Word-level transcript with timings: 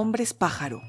hombres 0.00 0.32
pájaro. 0.32 0.82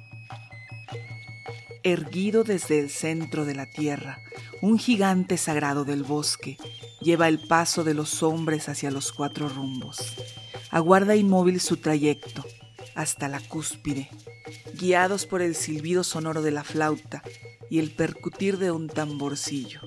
Erguido 1.83 2.45
desde 2.45 2.79
el 2.79 2.89
centro 2.89 3.43
de 3.43 3.53
la 3.53 3.65
tierra, 3.65 4.19
un 4.61 4.79
gigante 4.79 5.35
sagrado 5.35 5.83
del 5.83 6.03
bosque 6.03 6.57
lleva 7.01 7.27
el 7.27 7.45
paso 7.45 7.83
de 7.83 7.93
los 7.93 8.23
hombres 8.23 8.69
hacia 8.69 8.89
los 8.89 9.11
cuatro 9.11 9.49
rumbos. 9.49 10.15
Aguarda 10.69 11.17
inmóvil 11.17 11.59
su 11.59 11.75
trayecto 11.75 12.45
hasta 12.95 13.27
la 13.27 13.41
cúspide, 13.41 14.09
guiados 14.79 15.25
por 15.25 15.41
el 15.41 15.55
silbido 15.55 16.05
sonoro 16.05 16.41
de 16.41 16.51
la 16.51 16.63
flauta 16.63 17.21
y 17.69 17.79
el 17.79 17.91
percutir 17.91 18.59
de 18.59 18.71
un 18.71 18.87
tamborcillo. 18.87 19.81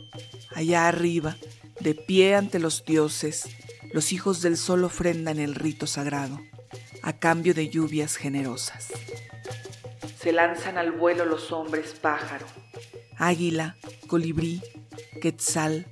Allá 0.55 0.87
arriba, 0.87 1.39
de 1.81 1.95
pie 1.95 2.35
ante 2.35 2.59
los 2.59 2.85
dioses, 2.85 3.49
los 3.95 4.13
hijos 4.13 4.43
del 4.43 4.59
sol 4.59 4.85
ofrendan 4.85 5.39
el 5.39 5.55
rito 5.55 5.87
sagrado, 5.87 6.39
a 7.03 7.13
cambio 7.15 7.55
de 7.55 7.69
lluvias 7.69 8.17
generosas. 8.17 8.89
Se 10.25 10.33
lanzan 10.33 10.79
al 10.79 10.91
vuelo 10.91 11.27
los 11.27 11.53
hombres 11.53 11.97
pájaro, 12.01 12.47
águila, 13.19 13.77
colibrí, 14.07 14.63
quetzal, 15.21 15.87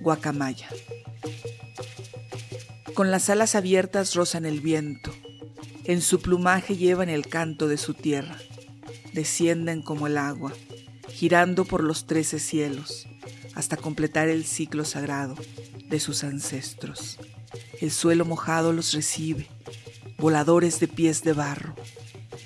guacamaya. 0.00 0.68
Con 2.94 3.10
las 3.10 3.28
alas 3.28 3.56
abiertas 3.56 4.14
rozan 4.14 4.46
el 4.46 4.60
viento, 4.60 5.12
en 5.82 6.00
su 6.00 6.22
plumaje 6.22 6.76
llevan 6.76 7.08
el 7.08 7.26
canto 7.26 7.66
de 7.66 7.76
su 7.76 7.94
tierra, 7.94 8.36
descienden 9.14 9.82
como 9.82 10.06
el 10.06 10.16
agua, 10.16 10.52
girando 11.08 11.64
por 11.64 11.82
los 11.82 12.06
trece 12.06 12.38
cielos, 12.38 13.08
hasta 13.56 13.76
completar 13.76 14.28
el 14.28 14.44
ciclo 14.44 14.84
sagrado 14.84 15.34
de 15.88 15.98
sus 15.98 16.22
ancestros. 16.22 17.18
El 17.80 17.90
suelo 17.90 18.26
mojado 18.26 18.72
los 18.72 18.92
recibe, 18.92 19.48
voladores 20.18 20.78
de 20.78 20.86
pies 20.86 21.24
de 21.24 21.32
barro, 21.32 21.74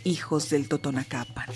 hijos 0.06 0.48
del 0.50 0.68
Totonacapan. 0.68 1.46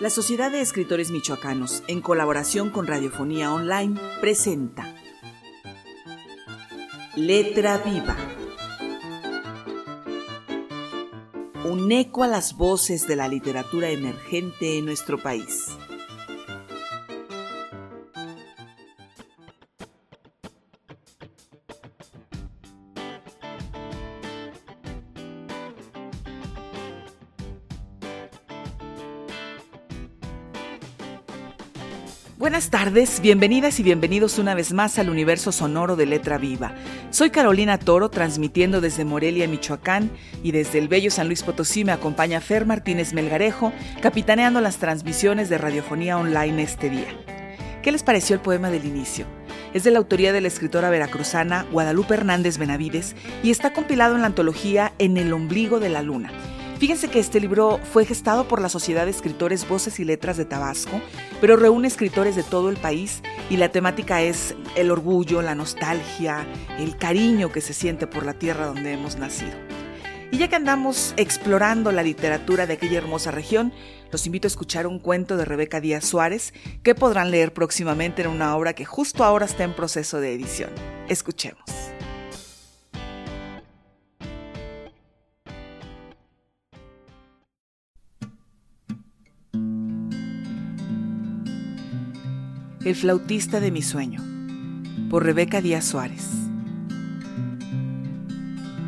La 0.00 0.10
Sociedad 0.10 0.50
de 0.50 0.60
Escritores 0.60 1.10
Michoacanos, 1.10 1.84
en 1.86 2.00
colaboración 2.00 2.70
con 2.70 2.86
Radiofonía 2.86 3.52
Online, 3.52 3.98
presenta 4.20 4.96
Letra 7.14 7.78
Viva. 7.78 8.16
Un 11.64 11.90
eco 11.92 12.24
a 12.24 12.28
las 12.28 12.56
voces 12.56 13.06
de 13.06 13.16
la 13.16 13.28
literatura 13.28 13.90
emergente 13.90 14.78
en 14.78 14.86
nuestro 14.86 15.18
país. 15.18 15.77
Buenas 32.38 32.70
tardes, 32.70 33.20
bienvenidas 33.20 33.80
y 33.80 33.82
bienvenidos 33.82 34.38
una 34.38 34.54
vez 34.54 34.72
más 34.72 35.00
al 35.00 35.10
universo 35.10 35.50
sonoro 35.50 35.96
de 35.96 36.06
Letra 36.06 36.38
Viva. 36.38 36.72
Soy 37.10 37.30
Carolina 37.30 37.80
Toro, 37.80 38.10
transmitiendo 38.10 38.80
desde 38.80 39.04
Morelia, 39.04 39.48
Michoacán, 39.48 40.08
y 40.44 40.52
desde 40.52 40.78
el 40.78 40.86
bello 40.86 41.10
San 41.10 41.26
Luis 41.26 41.42
Potosí 41.42 41.84
me 41.84 41.90
acompaña 41.90 42.40
Fer 42.40 42.64
Martínez 42.64 43.12
Melgarejo, 43.12 43.72
capitaneando 44.00 44.60
las 44.60 44.76
transmisiones 44.76 45.48
de 45.48 45.58
radiofonía 45.58 46.16
online 46.16 46.62
este 46.62 46.90
día. 46.90 47.08
¿Qué 47.82 47.90
les 47.90 48.04
pareció 48.04 48.36
el 48.36 48.40
poema 48.40 48.70
del 48.70 48.84
inicio? 48.84 49.26
Es 49.74 49.82
de 49.82 49.90
la 49.90 49.98
autoría 49.98 50.32
de 50.32 50.40
la 50.40 50.46
escritora 50.46 50.90
veracruzana 50.90 51.66
Guadalupe 51.72 52.14
Hernández 52.14 52.56
Benavides 52.56 53.16
y 53.42 53.50
está 53.50 53.72
compilado 53.72 54.14
en 54.14 54.20
la 54.20 54.28
antología 54.28 54.92
En 54.98 55.16
el 55.16 55.32
ombligo 55.32 55.80
de 55.80 55.88
la 55.88 56.02
luna 56.02 56.30
Fíjense 56.78 57.08
que 57.08 57.18
este 57.18 57.40
libro 57.40 57.80
fue 57.92 58.04
gestado 58.04 58.46
por 58.46 58.62
la 58.62 58.68
Sociedad 58.68 59.04
de 59.04 59.10
Escritores 59.10 59.68
Voces 59.68 59.98
y 59.98 60.04
Letras 60.04 60.36
de 60.36 60.44
Tabasco, 60.44 61.00
pero 61.40 61.56
reúne 61.56 61.88
escritores 61.88 62.36
de 62.36 62.44
todo 62.44 62.70
el 62.70 62.76
país 62.76 63.20
y 63.50 63.56
la 63.56 63.70
temática 63.70 64.22
es 64.22 64.54
el 64.76 64.92
orgullo, 64.92 65.42
la 65.42 65.56
nostalgia, 65.56 66.46
el 66.78 66.96
cariño 66.96 67.50
que 67.50 67.62
se 67.62 67.74
siente 67.74 68.06
por 68.06 68.24
la 68.24 68.34
tierra 68.34 68.66
donde 68.66 68.92
hemos 68.92 69.16
nacido. 69.16 69.56
Y 70.30 70.38
ya 70.38 70.46
que 70.46 70.54
andamos 70.54 71.14
explorando 71.16 71.90
la 71.90 72.04
literatura 72.04 72.66
de 72.66 72.74
aquella 72.74 72.98
hermosa 72.98 73.32
región, 73.32 73.72
los 74.12 74.24
invito 74.26 74.46
a 74.46 74.52
escuchar 74.52 74.86
un 74.86 75.00
cuento 75.00 75.36
de 75.36 75.44
Rebeca 75.44 75.80
Díaz 75.80 76.04
Suárez 76.04 76.54
que 76.84 76.94
podrán 76.94 77.32
leer 77.32 77.52
próximamente 77.52 78.22
en 78.22 78.28
una 78.28 78.54
obra 78.56 78.74
que 78.74 78.84
justo 78.84 79.24
ahora 79.24 79.46
está 79.46 79.64
en 79.64 79.74
proceso 79.74 80.20
de 80.20 80.32
edición. 80.32 80.70
Escuchemos. 81.08 81.64
El 92.88 92.96
flautista 92.96 93.60
de 93.60 93.70
mi 93.70 93.82
sueño, 93.82 94.22
por 95.10 95.22
Rebeca 95.22 95.60
Díaz 95.60 95.84
Suárez. 95.84 96.26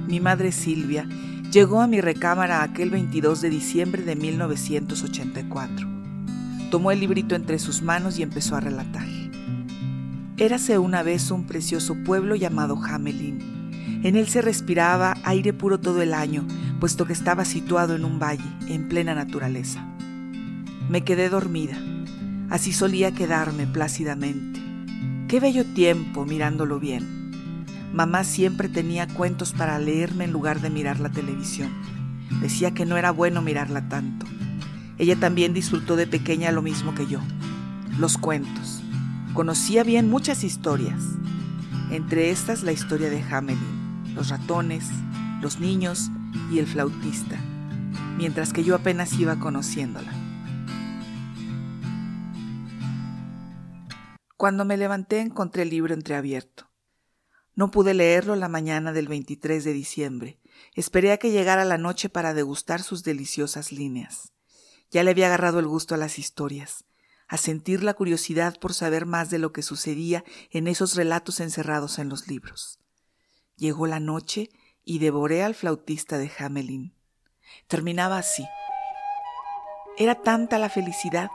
Mi 0.09 0.21
madre 0.21 0.53
Silvia 0.53 1.07
llegó 1.53 1.83
a 1.83 1.87
mi 1.87 2.01
recámara 2.01 2.63
aquel 2.63 2.89
22 2.89 3.43
de 3.43 3.51
diciembre 3.51 4.03
de 4.03 4.17
1984. 4.17 5.87
Tomó 6.71 6.93
el 6.93 7.01
librito 7.01 7.35
entre 7.35 7.59
sus 7.59 7.83
manos 7.83 8.19
y 8.19 8.23
empezó 8.23 8.57
a 8.57 8.61
relatar. 8.61 9.07
Érase 10.39 10.79
una 10.79 11.03
vez 11.03 11.31
un 11.31 11.45
precioso 11.45 11.95
pueblo 12.03 12.37
llamado 12.37 12.83
Hamelin. 12.83 13.71
En 14.03 14.17
él 14.17 14.29
se 14.29 14.41
respiraba 14.41 15.19
aire 15.25 15.53
puro 15.53 15.79
todo 15.79 16.01
el 16.01 16.15
año, 16.15 16.47
puesto 16.81 17.05
que 17.05 17.13
estaba 17.13 17.45
situado 17.45 17.97
en 17.97 18.07
un 18.07 18.19
valle, 18.19 18.51
en 18.67 18.89
plena 18.89 19.15
naturaleza. 19.15 19.85
Me 20.89 21.05
quedé 21.05 21.29
dormida 21.29 21.77
Así 22.51 22.73
solía 22.73 23.13
quedarme 23.13 23.69
plácidamente. 23.69 24.61
Qué 25.29 25.39
bello 25.39 25.65
tiempo 25.65 26.27
mirándolo 26.27 26.81
bien. 26.81 27.65
Mamá 27.93 28.25
siempre 28.25 28.69
tenía 28.69 29.07
cuentos 29.07 29.53
para 29.53 29.79
leerme 29.79 30.25
en 30.25 30.33
lugar 30.33 30.61
de 30.61 30.69
mirar 30.69 30.99
la 30.99 31.11
televisión. 31.11 31.71
Decía 32.41 32.73
que 32.73 32.87
no 32.87 32.97
era 32.97 33.13
bueno 33.13 33.41
mirarla 33.41 33.89
tanto. 33.89 34.27
Ella 34.99 35.15
también 35.15 35.55
disfrutó 35.55 35.95
de 35.95 36.09
pequeña 36.09 36.51
lo 36.51 36.61
mismo 36.61 36.93
que 36.95 37.07
yo. 37.07 37.21
Los 37.99 38.19
cuentos. 38.19 38.83
Conocía 39.33 39.85
bien 39.85 40.11
muchas 40.11 40.43
historias. 40.43 41.03
Entre 41.93 42.31
estas 42.31 42.65
la 42.65 42.73
historia 42.73 43.11
de 43.11 43.23
Hamelin, 43.23 44.15
los 44.15 44.29
ratones, 44.29 44.85
los 45.41 45.61
niños 45.61 46.11
y 46.53 46.59
el 46.59 46.67
flautista, 46.67 47.37
mientras 48.17 48.53
que 48.53 48.65
yo 48.65 48.75
apenas 48.75 49.13
iba 49.19 49.37
conociéndola. 49.37 50.20
Cuando 54.41 54.65
me 54.65 54.79
levanté 54.79 55.21
encontré 55.21 55.65
el 55.65 55.69
libro 55.69 55.93
entreabierto. 55.93 56.71
No 57.55 57.71
pude 57.71 57.93
leerlo 57.93 58.37
la 58.37 58.49
mañana 58.49 58.91
del 58.95 59.07
23 59.07 59.63
de 59.63 59.75
diciembre. 59.75 60.41
Esperé 60.75 61.13
a 61.13 61.19
que 61.19 61.31
llegara 61.31 61.67
la 61.67 61.77
noche 61.77 62.09
para 62.09 62.33
degustar 62.33 62.83
sus 62.83 63.05
deliciosas 63.05 63.71
líneas. 63.71 64.33
Ya 64.91 65.05
le 65.05 65.11
había 65.11 65.27
agarrado 65.27 65.59
el 65.59 65.67
gusto 65.67 65.95
a 65.95 65.99
las 65.99 66.19
historias, 66.19 66.87
a 67.29 67.37
sentir 67.37 67.85
la 67.85 67.93
curiosidad 67.93 68.59
por 68.59 68.73
saber 68.73 69.05
más 69.05 69.29
de 69.29 69.39
lo 69.39 69.53
que 69.53 69.61
sucedía 69.61 70.25
en 70.51 70.69
esos 70.69 70.97
relatos 70.97 71.41
encerrados 71.41 71.99
en 71.99 72.09
los 72.09 72.27
libros. 72.27 72.81
Llegó 73.57 73.87
la 73.87 74.01
noche 74.01 74.49
y 74.87 75.01
devoré 75.01 75.43
al 75.43 75.55
flautista 75.55 76.17
de 76.17 76.33
Hamelin. 76.39 76.95
Terminaba 77.67 78.17
así. 78.17 78.47
Era 79.99 80.15
tanta 80.15 80.59
la 80.59 80.71
felicidad 80.71 81.29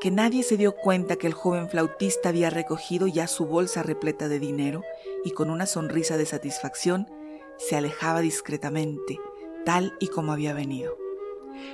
que 0.00 0.10
nadie 0.10 0.42
se 0.42 0.56
dio 0.56 0.74
cuenta 0.74 1.16
que 1.16 1.26
el 1.26 1.34
joven 1.34 1.68
flautista 1.68 2.28
había 2.28 2.50
recogido 2.50 3.06
ya 3.06 3.26
su 3.26 3.46
bolsa 3.46 3.82
repleta 3.82 4.28
de 4.28 4.38
dinero 4.38 4.82
y 5.24 5.30
con 5.30 5.50
una 5.50 5.66
sonrisa 5.66 6.16
de 6.16 6.26
satisfacción 6.26 7.08
se 7.56 7.76
alejaba 7.76 8.20
discretamente, 8.20 9.18
tal 9.64 9.94
y 10.00 10.08
como 10.08 10.32
había 10.32 10.52
venido. 10.52 10.96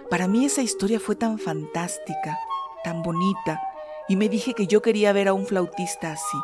Para 0.09 0.29
mí 0.29 0.45
esa 0.45 0.63
historia 0.63 1.01
fue 1.01 1.17
tan 1.17 1.39
fantástica, 1.39 2.39
tan 2.85 3.03
bonita, 3.03 3.61
y 4.09 4.17
me 4.17 4.29
dije 4.29 4.55
que 4.55 4.67
yo 4.67 4.83
quería 4.83 5.13
ver 5.13 5.29
a 5.29 5.33
un 5.33 5.47
flautista 5.47 6.13
así. 6.13 6.39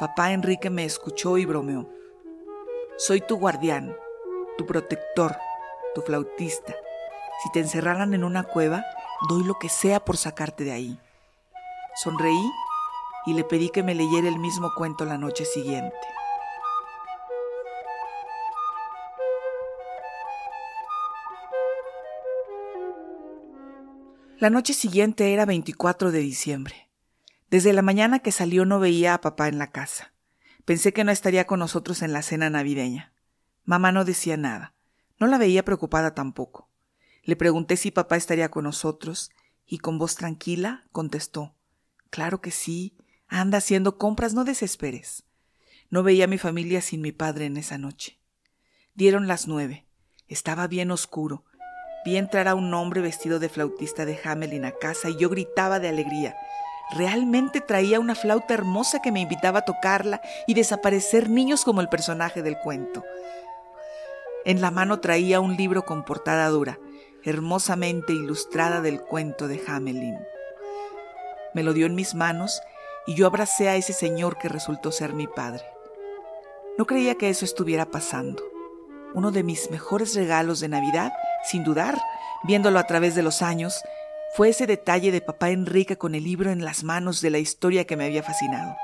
Papá 0.00 0.32
Enrique 0.32 0.70
me 0.70 0.84
escuchó 0.84 1.38
y 1.38 1.44
bromeó. 1.44 1.88
Soy 2.96 3.20
tu 3.20 3.36
guardián, 3.36 3.96
tu 4.56 4.66
protector, 4.66 5.36
tu 5.94 6.02
flautista. 6.02 6.74
Si 7.42 7.52
te 7.52 7.60
encerraran 7.60 8.14
en 8.14 8.24
una 8.24 8.42
cueva, 8.42 8.84
Doy 9.26 9.42
lo 9.42 9.58
que 9.58 9.68
sea 9.68 10.04
por 10.04 10.16
sacarte 10.16 10.62
de 10.62 10.72
ahí. 10.72 11.00
Sonreí 11.96 12.50
y 13.26 13.34
le 13.34 13.42
pedí 13.42 13.68
que 13.68 13.82
me 13.82 13.96
leyera 13.96 14.28
el 14.28 14.38
mismo 14.38 14.72
cuento 14.76 15.04
la 15.04 15.18
noche 15.18 15.44
siguiente. 15.44 15.96
La 24.38 24.50
noche 24.50 24.72
siguiente 24.72 25.32
era 25.32 25.46
24 25.46 26.12
de 26.12 26.20
diciembre. 26.20 26.88
Desde 27.50 27.72
la 27.72 27.82
mañana 27.82 28.20
que 28.20 28.30
salió 28.30 28.64
no 28.64 28.78
veía 28.78 29.14
a 29.14 29.20
papá 29.20 29.48
en 29.48 29.58
la 29.58 29.72
casa. 29.72 30.12
Pensé 30.64 30.92
que 30.92 31.02
no 31.02 31.10
estaría 31.10 31.44
con 31.48 31.58
nosotros 31.58 32.02
en 32.02 32.12
la 32.12 32.22
cena 32.22 32.48
navideña. 32.48 33.12
Mamá 33.64 33.90
no 33.90 34.04
decía 34.04 34.36
nada. 34.36 34.74
No 35.18 35.26
la 35.26 35.38
veía 35.38 35.64
preocupada 35.64 36.14
tampoco. 36.14 36.67
Le 37.28 37.36
pregunté 37.36 37.76
si 37.76 37.90
papá 37.90 38.16
estaría 38.16 38.50
con 38.50 38.64
nosotros 38.64 39.30
y 39.66 39.80
con 39.80 39.98
voz 39.98 40.14
tranquila 40.14 40.86
contestó 40.92 41.54
Claro 42.08 42.40
que 42.40 42.50
sí. 42.50 42.96
Anda 43.28 43.58
haciendo 43.58 43.98
compras, 43.98 44.32
no 44.32 44.44
desesperes. 44.44 45.24
No 45.90 46.02
veía 46.02 46.24
a 46.24 46.26
mi 46.26 46.38
familia 46.38 46.80
sin 46.80 47.02
mi 47.02 47.12
padre 47.12 47.44
en 47.44 47.58
esa 47.58 47.76
noche. 47.76 48.18
Dieron 48.94 49.26
las 49.26 49.46
nueve. 49.46 49.84
Estaba 50.26 50.68
bien 50.68 50.90
oscuro. 50.90 51.44
Vi 52.02 52.16
entrar 52.16 52.48
a 52.48 52.54
un 52.54 52.72
hombre 52.72 53.02
vestido 53.02 53.38
de 53.38 53.50
flautista 53.50 54.06
de 54.06 54.18
Hamelin 54.24 54.64
a 54.64 54.72
casa 54.72 55.10
y 55.10 55.18
yo 55.18 55.28
gritaba 55.28 55.80
de 55.80 55.88
alegría. 55.88 56.34
Realmente 56.96 57.60
traía 57.60 58.00
una 58.00 58.14
flauta 58.14 58.54
hermosa 58.54 59.02
que 59.02 59.12
me 59.12 59.20
invitaba 59.20 59.58
a 59.58 59.64
tocarla 59.66 60.22
y 60.46 60.54
desaparecer 60.54 61.28
niños 61.28 61.66
como 61.66 61.82
el 61.82 61.90
personaje 61.90 62.42
del 62.42 62.56
cuento. 62.56 63.04
En 64.46 64.62
la 64.62 64.70
mano 64.70 65.00
traía 65.00 65.40
un 65.40 65.58
libro 65.58 65.84
con 65.84 66.06
portada 66.06 66.48
dura, 66.48 66.78
hermosamente 67.24 68.12
ilustrada 68.12 68.80
del 68.80 69.00
cuento 69.00 69.48
de 69.48 69.60
Hamelin. 69.66 70.18
Me 71.54 71.62
lo 71.62 71.72
dio 71.72 71.86
en 71.86 71.94
mis 71.94 72.14
manos 72.14 72.60
y 73.06 73.14
yo 73.14 73.26
abracé 73.26 73.68
a 73.68 73.76
ese 73.76 73.92
señor 73.92 74.38
que 74.38 74.48
resultó 74.48 74.92
ser 74.92 75.12
mi 75.12 75.26
padre. 75.26 75.64
No 76.76 76.86
creía 76.86 77.16
que 77.16 77.28
eso 77.30 77.44
estuviera 77.44 77.90
pasando. 77.90 78.42
Uno 79.14 79.30
de 79.30 79.42
mis 79.42 79.70
mejores 79.70 80.14
regalos 80.14 80.60
de 80.60 80.68
Navidad, 80.68 81.12
sin 81.44 81.64
dudar, 81.64 81.98
viéndolo 82.44 82.78
a 82.78 82.86
través 82.86 83.14
de 83.14 83.22
los 83.22 83.42
años, 83.42 83.82
fue 84.36 84.50
ese 84.50 84.66
detalle 84.66 85.10
de 85.10 85.20
papá 85.20 85.50
Enrique 85.50 85.96
con 85.96 86.14
el 86.14 86.24
libro 86.24 86.50
en 86.50 86.64
las 86.64 86.84
manos 86.84 87.20
de 87.20 87.30
la 87.30 87.38
historia 87.38 87.86
que 87.86 87.96
me 87.96 88.04
había 88.04 88.22
fascinado. 88.22 88.76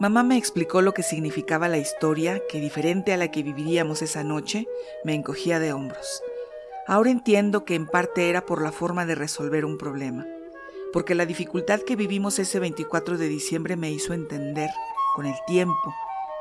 Mamá 0.00 0.22
me 0.22 0.36
explicó 0.36 0.80
lo 0.80 0.94
que 0.94 1.02
significaba 1.02 1.66
la 1.66 1.78
historia, 1.78 2.40
que 2.48 2.60
diferente 2.60 3.12
a 3.12 3.16
la 3.16 3.32
que 3.32 3.42
viviríamos 3.42 4.00
esa 4.00 4.22
noche, 4.22 4.68
me 5.02 5.12
encogía 5.14 5.58
de 5.58 5.72
hombros. 5.72 6.22
Ahora 6.86 7.10
entiendo 7.10 7.64
que 7.64 7.74
en 7.74 7.88
parte 7.88 8.30
era 8.30 8.46
por 8.46 8.62
la 8.62 8.70
forma 8.70 9.06
de 9.06 9.16
resolver 9.16 9.64
un 9.64 9.76
problema, 9.76 10.24
porque 10.92 11.16
la 11.16 11.26
dificultad 11.26 11.80
que 11.80 11.96
vivimos 11.96 12.38
ese 12.38 12.60
24 12.60 13.18
de 13.18 13.28
diciembre 13.28 13.74
me 13.74 13.90
hizo 13.90 14.14
entender, 14.14 14.70
con 15.16 15.26
el 15.26 15.34
tiempo, 15.48 15.92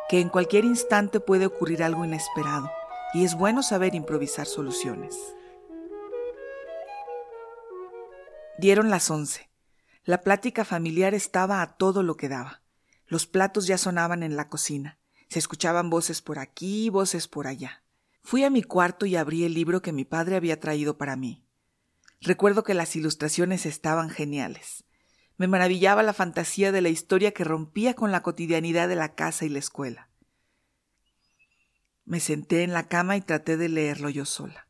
que 0.07 0.19
en 0.19 0.29
cualquier 0.29 0.63
instante 0.63 1.19
puede 1.19 1.47
ocurrir 1.47 1.81
algo 1.81 2.05
inesperado, 2.05 2.69
y 3.15 3.25
es 3.25 3.33
bueno 3.33 3.63
saber 3.63 3.95
improvisar 3.95 4.45
soluciones. 4.45 5.17
Dieron 8.59 8.91
las 8.91 9.09
once. 9.09 9.49
La 10.03 10.21
plática 10.21 10.63
familiar 10.63 11.15
estaba 11.15 11.63
a 11.63 11.75
todo 11.75 12.03
lo 12.03 12.17
que 12.17 12.29
daba. 12.29 12.61
Los 13.07 13.25
platos 13.25 13.67
ya 13.67 13.77
sonaban 13.77 14.21
en 14.21 14.35
la 14.35 14.49
cocina. 14.49 14.99
Se 15.29 15.39
escuchaban 15.39 15.89
voces 15.89 16.21
por 16.21 16.39
aquí 16.39 16.89
voces 16.89 17.27
por 17.27 17.47
allá. 17.47 17.83
Fui 18.21 18.43
a 18.43 18.49
mi 18.49 18.63
cuarto 18.63 19.05
y 19.05 19.15
abrí 19.15 19.45
el 19.45 19.53
libro 19.53 19.81
que 19.81 19.93
mi 19.93 20.03
padre 20.03 20.35
había 20.35 20.59
traído 20.59 20.97
para 20.97 21.15
mí. 21.15 21.43
Recuerdo 22.19 22.63
que 22.63 22.73
las 22.73 22.95
ilustraciones 22.95 23.65
estaban 23.65 24.09
geniales. 24.09 24.83
Me 25.37 25.47
maravillaba 25.47 26.03
la 26.03 26.13
fantasía 26.13 26.71
de 26.71 26.81
la 26.81 26.89
historia 26.89 27.31
que 27.31 27.43
rompía 27.43 27.93
con 27.93 28.11
la 28.11 28.23
cotidianidad 28.23 28.89
de 28.89 28.95
la 28.95 29.15
casa 29.15 29.45
y 29.45 29.49
la 29.49 29.59
escuela. 29.59 30.09
Me 32.05 32.19
senté 32.19 32.63
en 32.63 32.73
la 32.73 32.87
cama 32.87 33.17
y 33.17 33.21
traté 33.21 33.55
de 33.55 33.69
leerlo 33.69 34.09
yo 34.09 34.25
sola. 34.25 34.67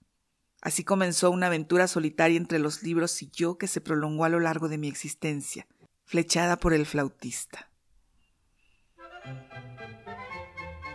Así 0.62 0.84
comenzó 0.84 1.32
una 1.32 1.48
aventura 1.48 1.88
solitaria 1.88 2.38
entre 2.38 2.60
los 2.60 2.84
libros 2.84 3.22
y 3.22 3.30
yo 3.32 3.58
que 3.58 3.68
se 3.68 3.80
prolongó 3.80 4.26
a 4.26 4.30
lo 4.30 4.40
largo 4.40 4.68
de 4.68 4.78
mi 4.78 4.88
existencia, 4.88 5.68
flechada 6.04 6.58
por 6.58 6.74
el 6.74 6.86
flautista. 6.86 7.70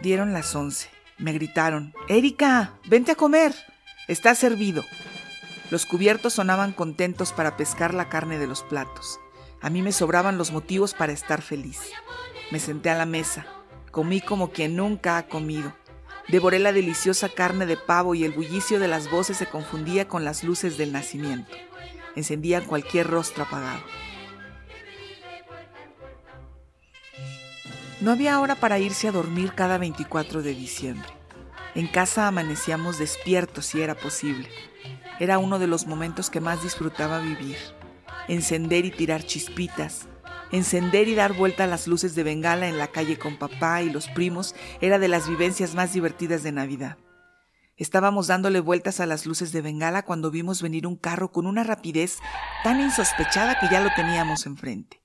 Dieron 0.02 0.32
las 0.32 0.56
once. 0.56 0.90
Me 1.16 1.32
gritaron, 1.32 1.94
Erika, 2.08 2.72
vente 2.87 3.12
a 3.12 3.14
comer. 3.14 3.54
Está 4.08 4.34
servido. 4.34 4.82
Los 5.70 5.87
cubiertos 5.87 6.32
sonaban 6.32 6.72
contentos 6.72 7.32
para 7.32 7.56
pescar 7.56 7.94
la 7.94 8.08
carne 8.08 8.37
de 8.37 8.49
los 8.49 8.64
platos. 8.64 9.20
A 9.60 9.70
mí 9.70 9.81
me 9.81 9.93
sobraban 9.93 10.38
los 10.38 10.50
motivos 10.50 10.93
para 10.93 11.12
estar 11.12 11.40
feliz. 11.40 11.78
Me 12.50 12.58
senté 12.58 12.90
a 12.90 12.96
la 12.96 13.06
mesa. 13.06 13.46
Comí 13.93 14.20
como 14.20 14.50
quien 14.50 14.75
nunca 14.75 15.19
ha 15.19 15.28
comido. 15.28 15.72
Devoré 16.26 16.58
la 16.58 16.72
deliciosa 16.72 17.28
carne 17.28 17.64
de 17.64 17.76
pavo 17.76 18.16
y 18.16 18.25
el 18.25 18.32
bullicio 18.32 18.81
de 18.81 18.88
las 18.88 19.08
voces 19.08 19.37
se 19.37 19.46
confundía 19.46 20.08
con 20.08 20.25
las 20.25 20.43
luces 20.43 20.76
del 20.78 20.90
nacimiento. 20.90 21.54
Encendían 22.16 22.64
cualquier 22.64 23.06
rostro 23.06 23.44
apagado. 23.44 23.82
No 28.02 28.10
había 28.10 28.40
hora 28.40 28.56
para 28.56 28.81
irse 28.81 29.06
a 29.06 29.12
dormir 29.12 29.52
cada 29.54 29.78
24 29.78 30.43
de 30.43 30.56
diciembre. 30.56 31.08
En 31.76 31.87
casa 31.87 32.26
amanecíamos 32.26 32.99
despiertos 32.99 33.66
si 33.66 33.81
era 33.81 33.94
posible. 33.94 34.49
Era 35.20 35.38
uno 35.38 35.60
de 35.60 35.69
los 35.69 35.87
momentos 35.87 36.28
que 36.28 36.40
más 36.40 36.64
disfrutaba 36.64 37.20
vivir. 37.20 37.56
Encender 38.26 38.87
y 38.87 38.90
tirar 38.90 39.22
chispitas, 39.22 40.08
encender 40.50 41.06
y 41.06 41.14
dar 41.14 41.32
vuelta 41.32 41.62
a 41.62 41.69
las 41.69 41.87
luces 41.87 42.16
de 42.16 42.25
bengala 42.25 42.66
en 42.66 42.76
la 42.76 42.88
calle 42.88 43.20
con 43.20 43.37
papá 43.37 43.82
y 43.82 43.90
los 43.90 44.08
primos 44.08 44.56
era 44.81 44.99
de 44.99 45.06
las 45.06 45.28
vivencias 45.28 45.76
más 45.76 45.93
divertidas 45.93 46.43
de 46.43 46.50
Navidad. 46.50 46.99
Estábamos 47.76 48.26
dándole 48.26 48.58
vueltas 48.58 48.99
a 48.99 49.06
las 49.06 49.26
luces 49.26 49.52
de 49.52 49.62
bengala 49.62 50.04
cuando 50.04 50.32
vimos 50.32 50.60
venir 50.60 50.88
un 50.88 50.96
carro 50.96 51.31
con 51.31 51.46
una 51.46 51.62
rapidez 51.62 52.19
tan 52.64 52.81
insospechada 52.81 53.60
que 53.60 53.69
ya 53.70 53.81
lo 53.81 53.90
teníamos 53.94 54.44
enfrente. 54.46 55.00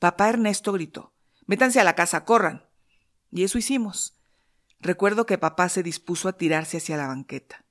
Papá 0.00 0.30
Ernesto 0.30 0.72
gritó, 0.72 1.12
Métanse 1.48 1.80
a 1.80 1.84
la 1.84 1.94
casa, 1.94 2.26
corran. 2.26 2.62
Y 3.32 3.42
eso 3.42 3.56
hicimos. 3.56 4.20
Recuerdo 4.80 5.24
que 5.24 5.38
papá 5.38 5.70
se 5.70 5.82
dispuso 5.82 6.28
a 6.28 6.34
tirarse 6.34 6.76
hacia 6.76 6.98
la 6.98 7.08
banqueta, 7.08 7.64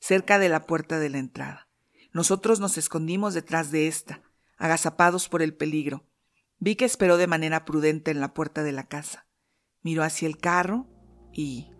cerca 0.00 0.40
de 0.40 0.48
la 0.48 0.66
puerta 0.66 0.98
de 0.98 1.10
la 1.10 1.18
entrada. 1.18 1.68
Nosotros 2.12 2.58
nos 2.58 2.76
escondimos 2.76 3.32
detrás 3.32 3.70
de 3.70 3.86
ésta, 3.86 4.20
agazapados 4.58 5.28
por 5.28 5.42
el 5.42 5.54
peligro. 5.54 6.04
Vi 6.58 6.74
que 6.74 6.84
esperó 6.84 7.16
de 7.16 7.28
manera 7.28 7.64
prudente 7.64 8.10
en 8.10 8.20
la 8.20 8.34
puerta 8.34 8.64
de 8.64 8.72
la 8.72 8.88
casa. 8.88 9.26
Miró 9.82 10.02
hacia 10.02 10.26
el 10.26 10.36
carro 10.36 10.88
y... 11.32 11.70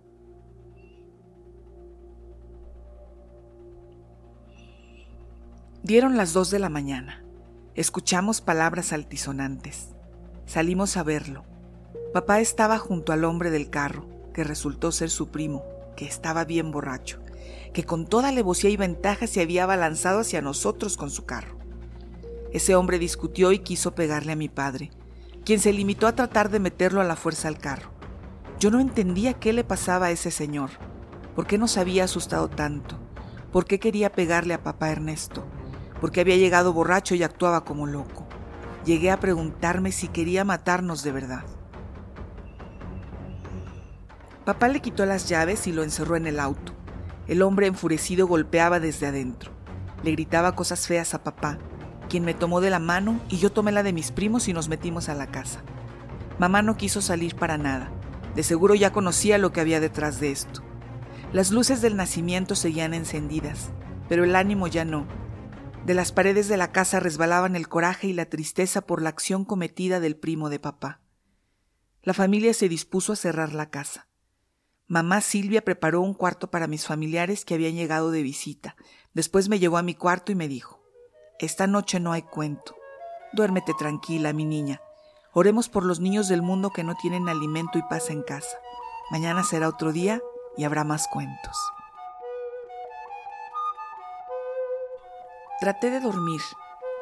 Dieron 5.83 6.17
las 6.17 6.33
dos 6.33 6.51
de 6.51 6.61
la 6.61 6.69
mañana. 6.69 7.25
Escuchamos 7.75 8.41
palabras 8.41 8.93
altisonantes. 8.93 9.89
Salimos 10.51 10.97
a 10.97 11.05
verlo. 11.05 11.45
Papá 12.13 12.41
estaba 12.41 12.79
junto 12.79 13.13
al 13.13 13.25
hombre 13.25 13.51
del 13.51 13.71
carro, 13.71 14.07
que 14.35 14.43
resultó 14.43 14.91
ser 14.91 15.11
su 15.11 15.29
primo, 15.29 15.65
que 15.97 16.07
estaba 16.07 16.45
bien 16.45 16.73
borracho, 16.73 17.21
que 17.73 17.85
con 17.85 18.07
toda 18.07 18.29
alevosía 18.29 18.71
y 18.71 18.77
ventaja 18.77 19.27
se 19.27 19.41
había 19.41 19.65
abalanzado 19.65 20.21
hacia 20.21 20.43
nosotros 20.43 20.97
con 20.97 21.11
su 21.11 21.25
carro. 21.25 21.57
Ese 22.53 22.75
hombre 22.75 22.99
discutió 22.99 23.53
y 23.53 23.61
quiso 23.61 23.95
pegarle 23.95 24.33
a 24.33 24.37
mi 24.37 24.49
padre, 24.49 24.91
quien 25.45 25.61
se 25.61 25.73
limitó 25.73 26.07
a 26.09 26.15
tratar 26.17 26.51
de 26.51 26.59
meterlo 26.59 27.01
a 27.01 27.05
la 27.05 27.15
fuerza 27.17 27.47
al 27.49 27.59
carro. 27.59 27.91
Yo 28.59 28.71
no 28.71 28.81
entendía 28.81 29.35
qué 29.35 29.53
le 29.53 29.63
pasaba 29.63 30.07
a 30.07 30.11
ese 30.11 30.31
señor, 30.31 30.71
por 31.37 31.47
qué 31.47 31.59
nos 31.59 31.79
había 31.79 32.05
asustado 32.05 32.49
tanto, 32.49 32.99
por 33.53 33.67
qué 33.67 33.79
quería 33.79 34.11
pegarle 34.11 34.55
a 34.55 34.63
papá 34.63 34.91
Ernesto, 34.91 35.45
por 36.01 36.11
qué 36.11 36.23
había 36.23 36.37
llegado 36.37 36.73
borracho 36.73 37.15
y 37.15 37.23
actuaba 37.23 37.65
como 37.65 37.87
loco 37.87 38.27
llegué 38.85 39.11
a 39.11 39.21
preguntarme 39.21 39.93
si 39.93 40.09
quería 40.09 40.45
matarnos 40.45 41.03
de 41.03 41.13
verdad. 41.13 41.45
Papá 44.45 44.69
le 44.69 44.81
quitó 44.81 45.07
las 45.07 45.29
llaves 45.29 45.67
y 45.67 45.73
lo 45.73 45.83
encerró 45.83 46.17
en 46.17 46.27
el 46.27 46.41
auto. 46.41 46.73
El 47.27 47.43
hombre 47.43 47.67
enfurecido 47.67 48.27
golpeaba 48.27 48.81
desde 48.81 49.07
adentro. 49.07 49.53
Le 50.03 50.13
gritaba 50.13 50.55
cosas 50.57 50.87
feas 50.87 51.15
a 51.15 51.23
papá, 51.23 51.59
quien 52.09 52.25
me 52.25 52.35
tomó 52.35 52.61
de 52.61 52.71
la 52.71 52.79
mano 52.79 53.21
y 53.29 53.39
yo 53.39 53.53
tomé 53.53 53.71
la 53.71 53.83
de 53.83 53.93
mis 53.93 54.11
primos 54.11 54.49
y 54.49 54.53
nos 54.53 54.69
metimos 54.69 55.09
a 55.09 55.15
la 55.15 55.27
casa. 55.27 55.63
Mamá 56.39 56.63
no 56.63 56.77
quiso 56.77 57.03
salir 57.03 57.37
para 57.37 57.59
nada. 57.59 57.93
De 58.35 58.43
seguro 58.43 58.75
ya 58.75 58.93
conocía 58.93 59.39
lo 59.39 59.53
que 59.53 59.61
había 59.61 59.81
detrás 59.81 60.21
de 60.21 60.33
esto. 60.33 60.63
Las 61.33 61.51
luces 61.51 61.83
del 61.83 61.97
nacimiento 61.97 62.55
seguían 62.55 62.95
encendidas, 62.95 63.71
pero 64.09 64.25
el 64.25 64.35
ánimo 64.35 64.67
ya 64.67 64.85
no, 64.85 65.07
de 65.85 65.95
las 65.95 66.13
paredes 66.13 66.49
de 66.49 66.57
la 66.57 66.73
casa 66.73 67.01
resbalaban 67.01 67.57
el 67.57 67.69
coraje 67.69 68.09
y 68.09 68.13
la 68.13 68.27
tristeza 68.27 68.83
por 68.83 69.01
la 69.01 69.09
acción 69.09 69.45
cometida 69.45 69.99
del 69.99 70.17
primo 70.17 70.51
de 70.51 70.59
papá. 70.59 71.01
La 72.03 72.13
familia 72.13 72.53
se 72.55 72.69
dispuso 72.69 73.13
a 73.13 73.17
cerrar 73.17 73.55
la 73.55 73.71
casa. 73.71 74.10
Mamá 74.91 75.21
Silvia 75.21 75.65
preparó 75.65 76.01
un 76.01 76.15
cuarto 76.15 76.51
para 76.51 76.67
mis 76.67 76.85
familiares 76.85 77.45
que 77.45 77.55
habían 77.55 77.77
llegado 77.77 78.11
de 78.11 78.25
visita. 78.25 78.75
Después 79.15 79.49
me 79.49 79.61
llevó 79.61 79.79
a 79.79 79.85
mi 79.85 79.95
cuarto 79.95 80.33
y 80.33 80.35
me 80.35 80.49
dijo, 80.49 80.83
Esta 81.39 81.69
noche 81.69 82.01
no 82.01 82.11
hay 82.11 82.23
cuento. 82.23 82.75
Duérmete 83.33 83.73
tranquila, 83.79 84.33
mi 84.33 84.45
niña. 84.45 84.83
Oremos 85.33 85.69
por 85.69 85.85
los 85.85 86.01
niños 86.01 86.27
del 86.27 86.43
mundo 86.43 86.71
que 86.71 86.83
no 86.83 86.97
tienen 86.97 87.29
alimento 87.29 87.79
y 87.79 87.83
paz 87.83 88.11
en 88.11 88.25
casa. 88.25 88.59
Mañana 89.13 89.45
será 89.45 89.69
otro 89.69 89.93
día 89.93 90.21
y 90.57 90.65
habrá 90.65 90.83
más 90.83 91.07
cuentos. 91.07 91.57
Traté 95.61 95.91
de 95.91 96.01
dormir, 96.01 96.41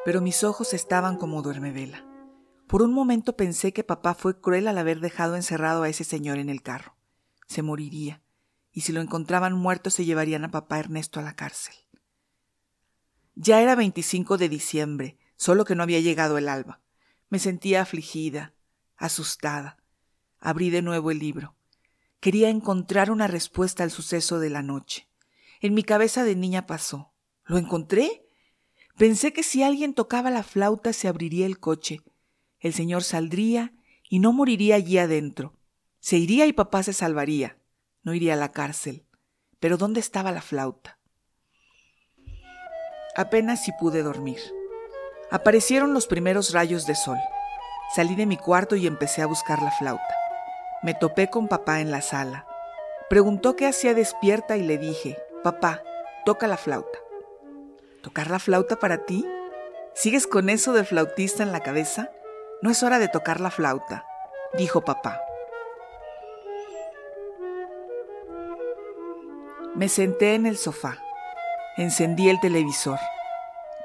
pero 0.05 0.21
mis 0.21 0.43
ojos 0.43 0.75
estaban 0.75 1.17
como 1.17 1.41
duermevela. 1.41 2.05
Por 2.67 2.83
un 2.83 2.93
momento 2.93 3.35
pensé 3.35 3.73
que 3.73 3.83
papá 3.83 4.13
fue 4.13 4.39
cruel 4.39 4.67
al 4.67 4.77
haber 4.77 4.99
dejado 4.99 5.35
encerrado 5.35 5.81
a 5.81 5.89
ese 5.89 6.03
señor 6.03 6.37
en 6.37 6.49
el 6.49 6.61
carro. 6.61 6.98
Se 7.49 7.63
moriría, 7.63 8.21
y 8.71 8.81
si 8.81 8.93
lo 8.93 9.01
encontraban 9.01 9.53
muerto 9.53 9.89
se 9.89 10.05
llevarían 10.05 10.45
a 10.45 10.51
papá 10.51 10.79
Ernesto 10.79 11.19
a 11.19 11.23
la 11.23 11.35
cárcel. 11.35 11.73
Ya 13.33 13.61
era 13.61 13.73
25 13.73 14.37
de 14.37 14.49
diciembre, 14.49 15.17
solo 15.35 15.65
que 15.65 15.73
no 15.73 15.81
había 15.81 15.99
llegado 15.99 16.37
el 16.37 16.47
alba. 16.47 16.79
Me 17.29 17.39
sentía 17.39 17.81
afligida, 17.81 18.53
asustada. 18.97 19.77
Abrí 20.39 20.69
de 20.69 20.83
nuevo 20.83 21.09
el 21.09 21.17
libro. 21.17 21.55
Quería 22.19 22.49
encontrar 22.49 23.09
una 23.09 23.27
respuesta 23.27 23.83
al 23.83 23.89
suceso 23.89 24.39
de 24.39 24.51
la 24.51 24.61
noche. 24.61 25.09
En 25.59 25.73
mi 25.73 25.83
cabeza 25.83 26.23
de 26.23 26.35
niña 26.35 26.67
pasó. 26.67 27.13
¿Lo 27.45 27.57
encontré? 27.57 28.27
Pensé 28.95 29.33
que 29.33 29.41
si 29.41 29.63
alguien 29.63 29.95
tocaba 29.95 30.29
la 30.29 30.43
flauta 30.43 30.93
se 30.93 31.07
abriría 31.07 31.47
el 31.47 31.59
coche. 31.59 32.01
El 32.59 32.73
señor 32.73 33.03
saldría 33.03 33.73
y 34.07 34.19
no 34.19 34.33
moriría 34.33 34.75
allí 34.75 34.99
adentro. 34.99 35.58
Se 35.99 36.17
iría 36.17 36.45
y 36.45 36.53
papá 36.53 36.83
se 36.83 36.93
salvaría. 36.93 37.57
No 38.03 38.13
iría 38.13 38.33
a 38.33 38.37
la 38.37 38.51
cárcel. 38.51 39.05
Pero 39.59 39.77
¿dónde 39.77 39.99
estaba 39.99 40.31
la 40.31 40.41
flauta? 40.41 40.99
Apenas 43.15 43.63
si 43.63 43.71
pude 43.73 44.01
dormir. 44.03 44.39
Aparecieron 45.31 45.93
los 45.93 46.07
primeros 46.07 46.53
rayos 46.53 46.87
de 46.87 46.95
sol. 46.95 47.17
Salí 47.93 48.15
de 48.15 48.25
mi 48.25 48.37
cuarto 48.37 48.75
y 48.75 48.87
empecé 48.87 49.21
a 49.21 49.27
buscar 49.27 49.61
la 49.61 49.71
flauta. 49.71 50.15
Me 50.81 50.93
topé 50.93 51.29
con 51.29 51.47
papá 51.47 51.81
en 51.81 51.91
la 51.91 52.01
sala. 52.01 52.47
Preguntó 53.09 53.55
qué 53.55 53.67
hacía 53.67 53.93
despierta 53.93 54.55
y 54.55 54.63
le 54.63 54.77
dije, 54.77 55.17
papá, 55.43 55.81
toca 56.25 56.47
la 56.47 56.57
flauta. 56.57 56.99
¿Tocar 58.01 58.29
la 58.29 58.39
flauta 58.39 58.77
para 58.77 59.05
ti? 59.05 59.25
¿Sigues 59.93 60.27
con 60.27 60.49
eso 60.49 60.71
de 60.71 60.85
flautista 60.85 61.43
en 61.43 61.51
la 61.51 61.59
cabeza? 61.59 62.11
No 62.61 62.69
es 62.69 62.83
hora 62.83 62.99
de 62.99 63.09
tocar 63.09 63.41
la 63.41 63.51
flauta, 63.51 64.05
dijo 64.57 64.81
papá. 64.81 65.19
Me 69.75 69.87
senté 69.87 70.35
en 70.35 70.45
el 70.45 70.57
sofá. 70.57 70.97
Encendí 71.77 72.29
el 72.29 72.39
televisor. 72.39 72.99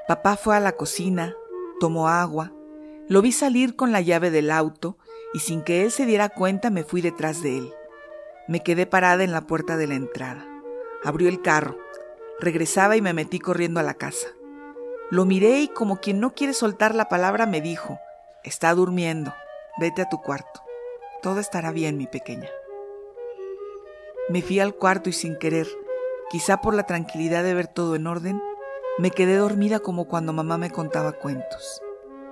Papá 0.07 0.35
fue 0.35 0.55
a 0.55 0.59
la 0.59 0.73
cocina, 0.73 1.33
tomó 1.79 2.09
agua, 2.09 2.51
lo 3.07 3.21
vi 3.21 3.31
salir 3.31 3.75
con 3.75 3.91
la 3.91 4.01
llave 4.01 4.31
del 4.31 4.49
auto 4.49 4.97
y 5.33 5.39
sin 5.39 5.61
que 5.61 5.83
él 5.83 5.91
se 5.91 6.05
diera 6.05 6.29
cuenta 6.29 6.71
me 6.71 6.83
fui 6.83 7.01
detrás 7.01 7.43
de 7.43 7.59
él. 7.59 7.73
Me 8.47 8.61
quedé 8.61 8.87
parada 8.87 9.23
en 9.23 9.31
la 9.31 9.41
puerta 9.41 9.77
de 9.77 9.85
la 9.87 9.95
entrada. 9.95 10.45
Abrió 11.03 11.29
el 11.29 11.41
carro. 11.41 11.77
Regresaba 12.39 12.95
y 12.97 13.01
me 13.01 13.13
metí 13.13 13.39
corriendo 13.39 13.79
a 13.79 13.83
la 13.83 13.93
casa. 13.93 14.27
Lo 15.11 15.25
miré 15.25 15.61
y 15.61 15.67
como 15.67 16.01
quien 16.01 16.19
no 16.19 16.33
quiere 16.33 16.53
soltar 16.53 16.95
la 16.95 17.09
palabra 17.09 17.45
me 17.45 17.61
dijo, 17.61 17.99
está 18.43 18.73
durmiendo, 18.73 19.33
vete 19.79 20.01
a 20.01 20.09
tu 20.09 20.19
cuarto. 20.21 20.63
Todo 21.21 21.39
estará 21.39 21.71
bien, 21.71 21.97
mi 21.97 22.07
pequeña. 22.07 22.49
Me 24.27 24.41
fui 24.41 24.59
al 24.59 24.75
cuarto 24.75 25.09
y 25.09 25.13
sin 25.13 25.37
querer, 25.37 25.67
quizá 26.31 26.59
por 26.61 26.73
la 26.73 26.87
tranquilidad 26.87 27.43
de 27.43 27.53
ver 27.53 27.67
todo 27.67 27.95
en 27.95 28.07
orden, 28.07 28.41
me 28.97 29.11
quedé 29.11 29.35
dormida 29.35 29.79
como 29.81 30.07
cuando 30.07 30.33
mamá 30.33 30.57
me 30.57 30.71
contaba 30.71 31.11
cuentos, 31.11 31.81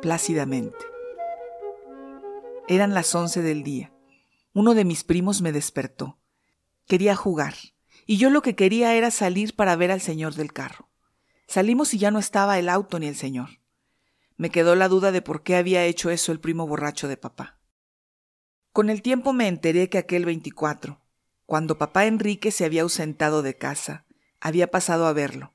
plácidamente. 0.01 0.77
Eran 2.67 2.95
las 2.95 3.13
once 3.13 3.43
del 3.43 3.61
día. 3.61 3.93
Uno 4.53 4.73
de 4.73 4.85
mis 4.85 5.03
primos 5.03 5.41
me 5.41 5.51
despertó. 5.51 6.17
Quería 6.87 7.15
jugar 7.15 7.53
y 8.07 8.17
yo 8.17 8.31
lo 8.31 8.41
que 8.41 8.55
quería 8.55 8.95
era 8.95 9.11
salir 9.11 9.55
para 9.55 9.75
ver 9.75 9.91
al 9.91 10.01
señor 10.01 10.33
del 10.33 10.51
carro. 10.51 10.89
Salimos 11.47 11.93
y 11.93 11.99
ya 11.99 12.09
no 12.09 12.17
estaba 12.17 12.57
el 12.57 12.69
auto 12.69 12.97
ni 12.97 13.07
el 13.07 13.15
señor. 13.15 13.59
Me 14.35 14.49
quedó 14.49 14.75
la 14.75 14.87
duda 14.87 15.11
de 15.11 15.21
por 15.21 15.43
qué 15.43 15.57
había 15.57 15.85
hecho 15.85 16.09
eso 16.09 16.31
el 16.31 16.39
primo 16.39 16.65
borracho 16.65 17.07
de 17.07 17.17
papá. 17.17 17.59
Con 18.71 18.89
el 18.89 19.03
tiempo 19.03 19.33
me 19.33 19.47
enteré 19.47 19.89
que 19.89 19.99
aquel 19.99 20.25
24, 20.25 21.02
cuando 21.45 21.77
papá 21.77 22.05
Enrique 22.05 22.51
se 22.51 22.65
había 22.65 22.83
ausentado 22.83 23.41
de 23.41 23.57
casa, 23.57 24.05
había 24.39 24.71
pasado 24.71 25.07
a 25.07 25.13
verlo. 25.13 25.53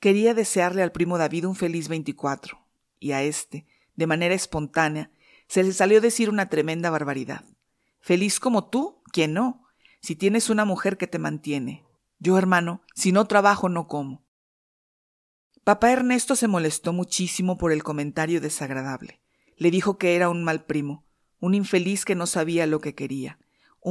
Quería 0.00 0.34
desearle 0.34 0.82
al 0.82 0.92
primo 0.92 1.18
David 1.18 1.46
un 1.46 1.56
feliz 1.56 1.88
24, 1.88 2.58
y 3.00 3.12
a 3.12 3.22
éste, 3.22 3.66
de 3.94 4.06
manera 4.06 4.34
espontánea, 4.34 5.10
se 5.48 5.62
le 5.62 5.72
salió 5.72 6.00
decir 6.00 6.28
una 6.28 6.48
tremenda 6.48 6.90
barbaridad. 6.90 7.44
Feliz 8.00 8.40
como 8.40 8.68
tú, 8.68 9.02
¿quién 9.12 9.32
no? 9.32 9.66
si 10.06 10.14
tienes 10.14 10.50
una 10.50 10.64
mujer 10.64 10.98
que 10.98 11.08
te 11.08 11.18
mantiene. 11.18 11.84
Yo, 12.20 12.38
hermano, 12.38 12.80
si 12.94 13.10
no 13.10 13.26
trabajo, 13.26 13.68
no 13.68 13.88
como. 13.88 14.24
Papá 15.64 15.90
Ernesto 15.90 16.36
se 16.36 16.46
molestó 16.46 16.92
muchísimo 16.92 17.58
por 17.58 17.72
el 17.72 17.82
comentario 17.82 18.40
desagradable. 18.40 19.20
Le 19.56 19.72
dijo 19.72 19.98
que 19.98 20.14
era 20.14 20.28
un 20.28 20.44
mal 20.44 20.64
primo, 20.64 21.04
un 21.40 21.54
infeliz 21.54 22.04
que 22.04 22.14
no 22.14 22.28
sabía 22.28 22.68
lo 22.68 22.80
que 22.80 22.94
quería, 22.94 23.40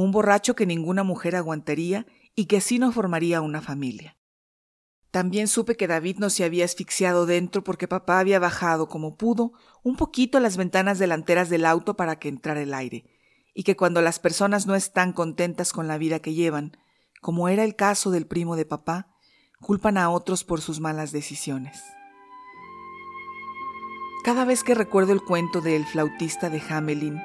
un 0.02 0.10
borracho 0.10 0.54
que 0.54 0.66
ninguna 0.66 1.04
mujer 1.04 1.36
aguantaría 1.36 2.06
y 2.34 2.46
que 2.46 2.58
así 2.58 2.78
no 2.78 2.92
formaría 2.92 3.40
una 3.40 3.62
familia. 3.62 4.18
También 5.10 5.48
supe 5.48 5.76
que 5.76 5.86
David 5.86 6.18
no 6.18 6.28
se 6.28 6.44
había 6.44 6.66
asfixiado 6.66 7.24
dentro 7.24 7.64
porque 7.64 7.88
papá 7.88 8.18
había 8.18 8.38
bajado, 8.38 8.90
como 8.90 9.16
pudo, 9.16 9.52
un 9.82 9.96
poquito 9.96 10.38
las 10.38 10.58
ventanas 10.58 10.98
delanteras 10.98 11.48
del 11.48 11.64
auto 11.64 11.96
para 11.96 12.18
que 12.18 12.28
entrara 12.28 12.60
el 12.60 12.74
aire, 12.74 13.06
y 13.54 13.62
que 13.62 13.74
cuando 13.74 14.02
las 14.02 14.18
personas 14.18 14.66
no 14.66 14.74
están 14.74 15.14
contentas 15.14 15.72
con 15.72 15.88
la 15.88 15.96
vida 15.96 16.18
que 16.18 16.34
llevan, 16.34 16.76
como 17.22 17.48
era 17.48 17.64
el 17.64 17.74
caso 17.74 18.10
del 18.10 18.26
primo 18.26 18.54
de 18.56 18.66
papá, 18.66 19.16
culpan 19.62 19.96
a 19.96 20.10
otros 20.10 20.44
por 20.44 20.60
sus 20.60 20.78
malas 20.78 21.10
decisiones. 21.10 21.82
Cada 24.24 24.44
vez 24.44 24.62
que 24.62 24.74
recuerdo 24.74 25.14
el 25.14 25.22
cuento 25.22 25.62
del 25.62 25.86
flautista 25.86 26.50
de 26.50 26.60
Hamelin, 26.68 27.18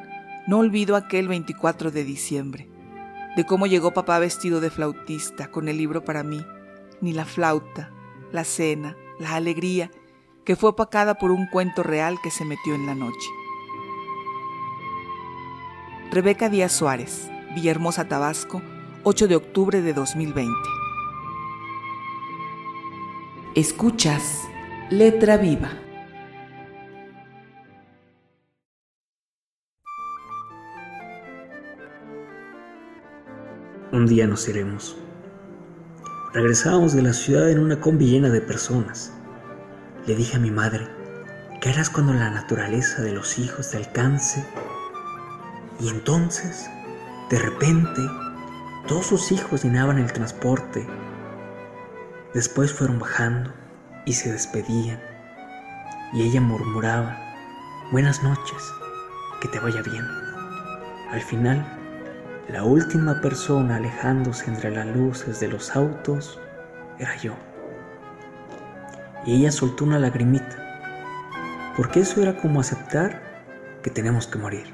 no 0.51 0.57
olvido 0.57 0.97
aquel 0.97 1.29
24 1.29 1.91
de 1.91 2.03
diciembre, 2.03 2.67
de 3.37 3.45
cómo 3.45 3.67
llegó 3.67 3.93
papá 3.93 4.19
vestido 4.19 4.59
de 4.59 4.69
flautista 4.69 5.49
con 5.49 5.69
el 5.69 5.77
libro 5.77 6.03
para 6.03 6.23
mí, 6.23 6.45
ni 6.99 7.13
la 7.13 7.23
flauta, 7.23 7.89
la 8.33 8.43
cena, 8.43 8.97
la 9.17 9.35
alegría, 9.35 9.91
que 10.43 10.57
fue 10.57 10.71
opacada 10.71 11.13
por 11.13 11.31
un 11.31 11.47
cuento 11.47 11.83
real 11.83 12.17
que 12.21 12.31
se 12.31 12.43
metió 12.43 12.75
en 12.75 12.85
la 12.85 12.95
noche. 12.95 13.29
Rebeca 16.11 16.49
Díaz 16.49 16.73
Suárez, 16.73 17.31
Villahermosa, 17.55 18.09
Tabasco, 18.09 18.61
8 19.03 19.29
de 19.29 19.37
octubre 19.37 19.81
de 19.81 19.93
2020. 19.93 20.51
Escuchas 23.55 24.49
Letra 24.89 25.37
Viva. 25.37 25.71
Un 34.01 34.07
día 34.07 34.25
nos 34.25 34.47
iremos. 34.47 34.97
Regresábamos 36.33 36.93
de 36.93 37.03
la 37.03 37.13
ciudad 37.13 37.51
en 37.51 37.59
una 37.59 37.79
combi 37.79 38.07
llena 38.07 38.29
de 38.29 38.41
personas. 38.41 39.13
Le 40.07 40.15
dije 40.15 40.37
a 40.37 40.39
mi 40.39 40.49
madre, 40.49 40.87
¿qué 41.61 41.69
harás 41.69 41.91
cuando 41.91 42.11
la 42.11 42.31
naturaleza 42.31 43.03
de 43.03 43.11
los 43.11 43.37
hijos 43.37 43.69
te 43.69 43.77
alcance 43.77 44.43
y 45.79 45.89
entonces, 45.89 46.67
de 47.29 47.37
repente, 47.37 48.01
todos 48.87 49.05
sus 49.05 49.31
hijos 49.31 49.63
llenaban 49.63 49.99
el 49.99 50.11
transporte. 50.11 50.87
Después 52.33 52.73
fueron 52.73 52.97
bajando 52.97 53.53
y 54.07 54.13
se 54.13 54.31
despedían. 54.31 54.99
Y 56.11 56.23
ella 56.23 56.41
murmuraba, 56.41 57.19
buenas 57.91 58.23
noches, 58.23 58.63
que 59.41 59.47
te 59.47 59.59
vaya 59.59 59.83
bien. 59.83 60.07
Al 61.11 61.21
final, 61.21 61.80
la 62.51 62.65
última 62.65 63.21
persona 63.21 63.77
alejándose 63.77 64.49
entre 64.49 64.71
las 64.71 64.85
luces 64.85 65.39
de 65.39 65.47
los 65.47 65.73
autos 65.73 66.37
era 66.99 67.15
yo. 67.15 67.33
Y 69.25 69.35
ella 69.35 69.51
soltó 69.51 69.85
una 69.85 69.99
lagrimita, 69.99 70.57
porque 71.77 72.01
eso 72.01 72.21
era 72.21 72.35
como 72.35 72.59
aceptar 72.59 73.21
que 73.81 73.89
tenemos 73.89 74.27
que 74.27 74.37
morir 74.37 74.65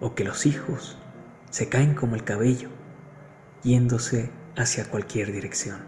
o 0.00 0.14
que 0.14 0.22
los 0.22 0.46
hijos 0.46 0.96
se 1.50 1.68
caen 1.68 1.94
como 1.94 2.14
el 2.14 2.22
cabello, 2.22 2.68
yéndose 3.64 4.30
hacia 4.56 4.88
cualquier 4.88 5.32
dirección. 5.32 5.80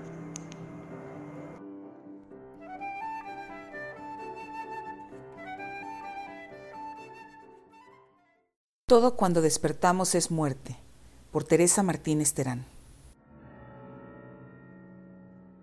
Todo 8.87 9.17
cuando 9.17 9.43
despertamos 9.43 10.15
es 10.17 10.31
muerte, 10.31 10.88
por 11.31 11.45
Teresa 11.45 11.83
Martínez 11.83 12.33
Terán. 12.33 12.65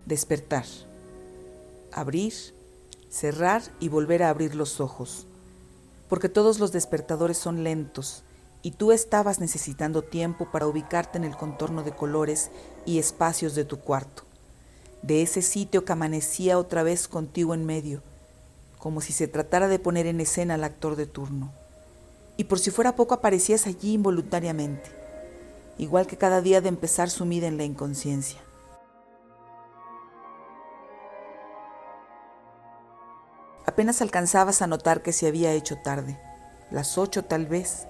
Despertar. 0.04 0.64
Abrir, 1.92 2.32
cerrar 3.10 3.62
y 3.80 3.88
volver 3.88 4.22
a 4.22 4.30
abrir 4.30 4.54
los 4.54 4.80
ojos, 4.80 5.26
porque 6.08 6.28
todos 6.28 6.60
los 6.60 6.70
despertadores 6.70 7.36
son 7.36 7.64
lentos 7.64 8.22
y 8.62 8.72
tú 8.72 8.92
estabas 8.92 9.40
necesitando 9.40 10.02
tiempo 10.02 10.50
para 10.52 10.66
ubicarte 10.66 11.18
en 11.18 11.24
el 11.24 11.36
contorno 11.36 11.82
de 11.82 11.92
colores 11.92 12.50
y 12.84 12.98
espacios 12.98 13.54
de 13.54 13.64
tu 13.64 13.80
cuarto, 13.80 14.22
de 15.02 15.22
ese 15.22 15.42
sitio 15.42 15.84
que 15.84 15.92
amanecía 15.92 16.58
otra 16.58 16.84
vez 16.84 17.08
contigo 17.08 17.54
en 17.54 17.64
medio, 17.64 18.02
como 18.78 19.00
si 19.00 19.12
se 19.12 19.26
tratara 19.26 19.66
de 19.66 19.80
poner 19.80 20.06
en 20.06 20.20
escena 20.20 20.54
al 20.54 20.64
actor 20.64 20.94
de 20.94 21.06
turno, 21.06 21.52
y 22.36 22.44
por 22.44 22.60
si 22.60 22.70
fuera 22.70 22.94
poco 22.94 23.14
aparecías 23.14 23.66
allí 23.66 23.94
involuntariamente, 23.94 24.95
igual 25.78 26.06
que 26.06 26.16
cada 26.16 26.40
día 26.40 26.60
de 26.60 26.68
empezar 26.68 27.10
sumida 27.10 27.46
en 27.46 27.56
la 27.56 27.64
inconsciencia. 27.64 28.40
Apenas 33.66 34.00
alcanzabas 34.00 34.62
a 34.62 34.66
notar 34.66 35.02
que 35.02 35.12
se 35.12 35.26
había 35.26 35.52
hecho 35.52 35.76
tarde, 35.76 36.18
las 36.70 36.96
ocho 36.96 37.24
tal 37.24 37.46
vez, 37.46 37.86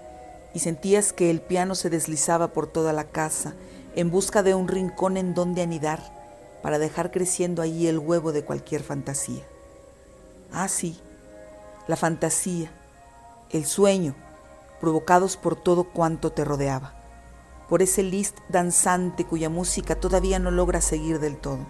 y 0.54 0.60
sentías 0.60 1.12
que 1.12 1.30
el 1.30 1.40
piano 1.40 1.74
se 1.74 1.90
deslizaba 1.90 2.48
por 2.48 2.66
toda 2.66 2.92
la 2.92 3.04
casa 3.04 3.54
en 3.94 4.10
busca 4.10 4.42
de 4.42 4.54
un 4.54 4.68
rincón 4.68 5.16
en 5.16 5.34
donde 5.34 5.62
anidar 5.62 6.00
para 6.62 6.78
dejar 6.78 7.10
creciendo 7.10 7.62
allí 7.62 7.86
el 7.86 7.98
huevo 7.98 8.32
de 8.32 8.42
cualquier 8.42 8.82
fantasía. 8.82 9.44
Ah, 10.52 10.68
sí, 10.68 10.98
la 11.86 11.96
fantasía, 11.96 12.70
el 13.50 13.66
sueño, 13.66 14.16
provocados 14.80 15.36
por 15.36 15.54
todo 15.54 15.84
cuanto 15.84 16.32
te 16.32 16.44
rodeaba, 16.44 16.94
por 17.68 17.82
ese 17.82 18.02
list 18.02 18.38
danzante 18.48 19.24
cuya 19.24 19.48
música 19.48 19.96
todavía 19.96 20.38
no 20.38 20.50
logra 20.50 20.80
seguir 20.80 21.18
del 21.18 21.36
todo. 21.36 21.60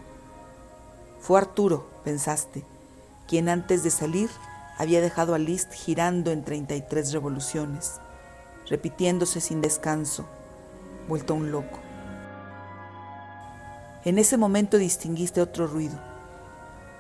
Fue 1.21 1.39
Arturo, 1.39 1.89
pensaste, 2.05 2.65
quien 3.27 3.49
antes 3.49 3.83
de 3.83 3.91
salir 3.91 4.31
había 4.79 5.01
dejado 5.01 5.35
a 5.35 5.39
Liszt 5.39 5.73
girando 5.73 6.31
en 6.31 6.45
33 6.45 7.13
revoluciones, 7.13 7.95
repitiéndose 8.69 9.41
sin 9.41 9.61
descanso, 9.61 10.27
vuelto 11.09 11.35
un 11.35 11.51
loco. 11.51 11.79
En 14.05 14.19
ese 14.19 14.37
momento 14.37 14.79
distinguiste 14.79 15.41
otro 15.41 15.67
ruido, 15.67 15.99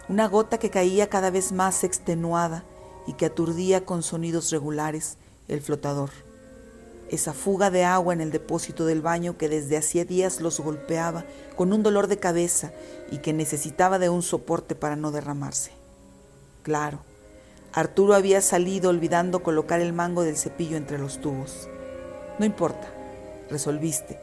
una 0.09 0.26
gota 0.26 0.59
que 0.59 0.71
caía 0.71 1.09
cada 1.09 1.31
vez 1.31 1.53
más 1.53 1.85
extenuada 1.85 2.65
y 3.07 3.12
que 3.12 3.26
aturdía 3.26 3.85
con 3.85 4.03
sonidos 4.03 4.50
regulares 4.50 5.19
el 5.49 5.61
flotador. 5.61 6.11
Esa 7.11 7.33
fuga 7.33 7.71
de 7.71 7.85
agua 7.85 8.13
en 8.13 8.21
el 8.21 8.33
depósito 8.33 8.85
del 8.85 9.01
baño 9.01 9.39
que 9.39 9.49
desde 9.49 9.77
hacía 9.77 10.05
días 10.05 10.41
los 10.41 10.59
golpeaba 10.59 11.25
con 11.55 11.73
un 11.73 11.83
dolor 11.83 12.09
de 12.09 12.19
cabeza 12.19 12.73
y 13.11 13.19
que 13.19 13.33
necesitaba 13.33 13.99
de 13.99 14.09
un 14.09 14.23
soporte 14.23 14.75
para 14.75 14.97
no 14.97 15.13
derramarse. 15.13 15.71
Claro, 16.63 16.99
Arturo 17.73 18.15
había 18.15 18.41
salido 18.41 18.91
olvidando 18.91 19.43
colocar 19.43 19.81
el 19.81 19.93
mango 19.93 20.23
del 20.23 20.37
cepillo 20.37 20.77
entre 20.77 20.99
los 20.99 21.21
tubos. 21.21 21.69
No 22.39 22.45
importa, 22.45 22.89
resolviste 23.51 24.19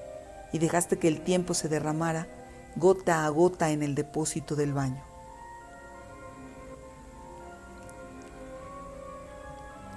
y 0.52 0.60
dejaste 0.60 1.00
que 1.00 1.08
el 1.08 1.22
tiempo 1.22 1.54
se 1.54 1.70
derramara 1.70 2.28
gota 2.76 3.26
a 3.26 3.30
gota 3.30 3.72
en 3.72 3.84
el 3.84 3.96
depósito 3.96 4.56
del 4.56 4.74
baño. 4.74 5.13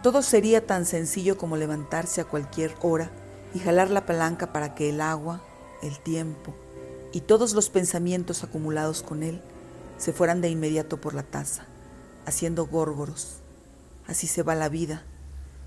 Todo 0.06 0.22
sería 0.22 0.64
tan 0.64 0.86
sencillo 0.86 1.36
como 1.36 1.56
levantarse 1.56 2.20
a 2.20 2.24
cualquier 2.26 2.76
hora 2.80 3.10
y 3.52 3.58
jalar 3.58 3.90
la 3.90 4.06
palanca 4.06 4.52
para 4.52 4.72
que 4.72 4.88
el 4.88 5.00
agua, 5.00 5.40
el 5.82 5.98
tiempo 5.98 6.54
y 7.10 7.22
todos 7.22 7.54
los 7.54 7.70
pensamientos 7.70 8.44
acumulados 8.44 9.02
con 9.02 9.24
él 9.24 9.42
se 9.98 10.12
fueran 10.12 10.40
de 10.40 10.48
inmediato 10.48 11.00
por 11.00 11.12
la 11.12 11.24
taza 11.24 11.66
haciendo 12.24 12.68
górgoros. 12.68 13.38
Así 14.06 14.28
se 14.28 14.44
va 14.44 14.54
la 14.54 14.68
vida, 14.68 15.02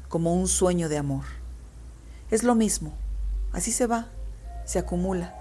como 0.07 0.33
un 0.33 0.47
sueño 0.47 0.87
de 0.87 0.99
amor. 0.99 1.25
Es 2.31 2.43
lo 2.43 2.55
mismo, 2.55 2.93
así 3.51 3.73
se 3.73 3.87
va, 3.87 4.07
se 4.63 4.79
acumula, 4.79 5.35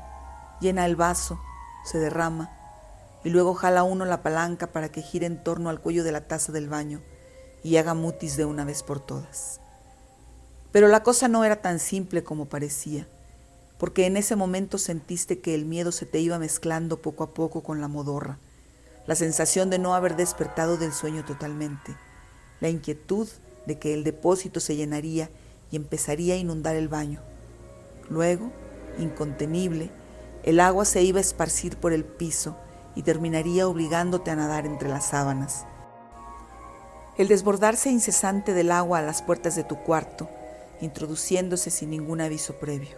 llena 0.61 0.87
el 0.87 0.97
vaso, 0.97 1.39
se 1.85 1.99
derrama, 1.99 2.51
y 3.23 3.31
luego 3.31 3.55
jala 3.55 3.85
uno 3.85 4.05
la 4.07 4.25
palanca 4.25 4.67
para 4.67 4.89
que 4.89 5.03
gire 5.03 5.27
en 5.27 5.41
torno 5.45 5.71
al 5.71 5.81
cuello 5.81 6.03
de 6.03 6.11
la 6.11 6.27
taza 6.27 6.51
del 6.51 6.69
baño 6.69 7.01
y 7.63 7.77
haga 7.77 7.95
mutis 7.95 8.37
de 8.37 8.45
una 8.45 8.65
vez 8.65 8.83
por 8.83 9.01
todas. 9.01 9.61
Pero 10.73 10.89
la 10.89 11.03
cosa 11.03 11.29
no 11.29 11.45
era 11.45 11.63
tan 11.63 11.79
simple 11.79 12.23
como 12.23 12.47
parecía, 12.47 13.09
porque 13.79 14.07
en 14.07 14.17
ese 14.17 14.37
momento 14.37 14.79
sentiste 14.79 15.41
que 15.41 15.55
el 15.55 15.65
miedo 15.65 15.93
se 15.93 16.07
te 16.07 16.21
iba 16.21 16.39
mezclando 16.39 17.01
poco 17.01 17.25
a 17.25 17.35
poco 17.35 17.63
con 17.63 17.81
la 17.81 17.89
modorra, 17.89 18.39
la 19.07 19.15
sensación 19.15 19.71
de 19.71 19.79
no 19.79 19.95
haber 19.95 20.17
despertado 20.17 20.77
del 20.77 20.93
sueño 20.93 21.25
totalmente, 21.25 21.97
la 22.61 22.69
inquietud 22.69 23.29
de 23.67 23.79
que 23.79 23.95
el 23.95 24.05
depósito 24.05 24.61
se 24.61 24.77
llenaría 24.77 25.31
y 25.71 25.77
empezaría 25.77 26.35
a 26.35 26.39
inundar 26.39 26.77
el 26.77 26.89
baño. 26.89 27.23
Luego, 28.11 28.53
incontenible, 28.99 29.91
el 30.43 30.61
agua 30.61 30.85
se 30.85 31.03
iba 31.03 31.19
a 31.19 31.23
esparcir 31.23 31.77
por 31.77 31.93
el 31.93 32.05
piso 32.05 32.57
y 32.95 33.03
terminaría 33.03 33.69
obligándote 33.69 34.31
a 34.31 34.37
nadar 34.37 34.67
entre 34.67 34.89
las 34.89 35.07
sábanas. 35.07 35.67
El 37.19 37.29
desbordarse 37.29 37.91
incesante 37.91 38.55
del 38.55 38.71
agua 38.71 39.01
a 39.01 39.03
las 39.03 39.23
puertas 39.23 39.57
de 39.57 39.65
tu 39.65 39.77
cuarto, 39.77 40.29
introduciéndose 40.81 41.71
sin 41.71 41.91
ningún 41.91 42.21
aviso 42.21 42.55
previo. 42.55 42.97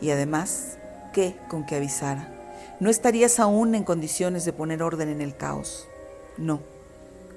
Y 0.00 0.10
además, 0.10 0.78
¿qué 1.12 1.36
con 1.48 1.64
que 1.64 1.76
avisara? 1.76 2.36
no 2.78 2.90
estarías 2.90 3.40
aún 3.40 3.74
en 3.74 3.84
condiciones 3.84 4.44
de 4.44 4.52
poner 4.52 4.82
orden 4.82 5.08
en 5.08 5.20
el 5.20 5.36
caos. 5.36 5.88
No, 6.36 6.60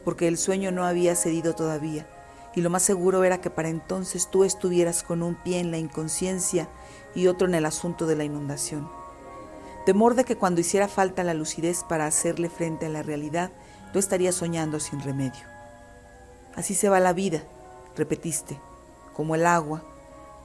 porque 0.04 0.28
el 0.28 0.38
sueño 0.38 0.72
no 0.72 0.86
había 0.86 1.16
cedido 1.16 1.56
todavía, 1.56 2.06
y 2.56 2.62
lo 2.62 2.70
más 2.70 2.84
seguro 2.84 3.24
era 3.24 3.40
que 3.40 3.50
para 3.50 3.70
entonces 3.70 4.30
tú 4.30 4.44
estuvieras 4.44 5.04
con 5.04 5.24
un 5.24 5.36
pie 5.36 5.60
en 5.60 5.72
la 5.72 5.78
inconsciencia 5.78 6.68
y 7.16 7.28
otro 7.28 7.48
en 7.48 7.56
el 7.56 7.66
asunto 7.66 8.06
de 8.06 8.18
la 8.18 8.26
inundación. 8.26 8.90
Temor 9.86 10.16
de 10.16 10.26
que 10.26 10.36
cuando 10.36 10.62
hiciera 10.62 10.88
falta 10.88 11.24
la 11.24 11.34
lucidez 11.34 11.84
para 11.88 12.06
hacerle 12.06 12.50
frente 12.50 12.88
a 12.88 12.90
la 12.90 13.02
realidad, 13.02 13.52
tú 13.94 14.00
estarías 14.00 14.36
soñando 14.36 14.80
sin 14.80 15.00
remedio. 15.00 15.49
Así 16.56 16.76
se 16.76 16.90
va 16.90 17.00
la 17.00 17.14
vida, 17.14 17.44
repetiste, 17.96 18.60
como 19.14 19.36
el 19.36 19.46
agua, 19.46 19.84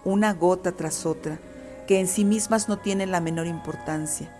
una 0.04 0.32
gota 0.34 0.72
tras 0.72 1.06
otra, 1.06 1.38
que 1.86 2.00
en 2.00 2.08
sí 2.08 2.24
mismas 2.24 2.68
no 2.68 2.78
tienen 2.78 3.10
la 3.10 3.20
menor 3.20 3.46
importancia 3.46 4.30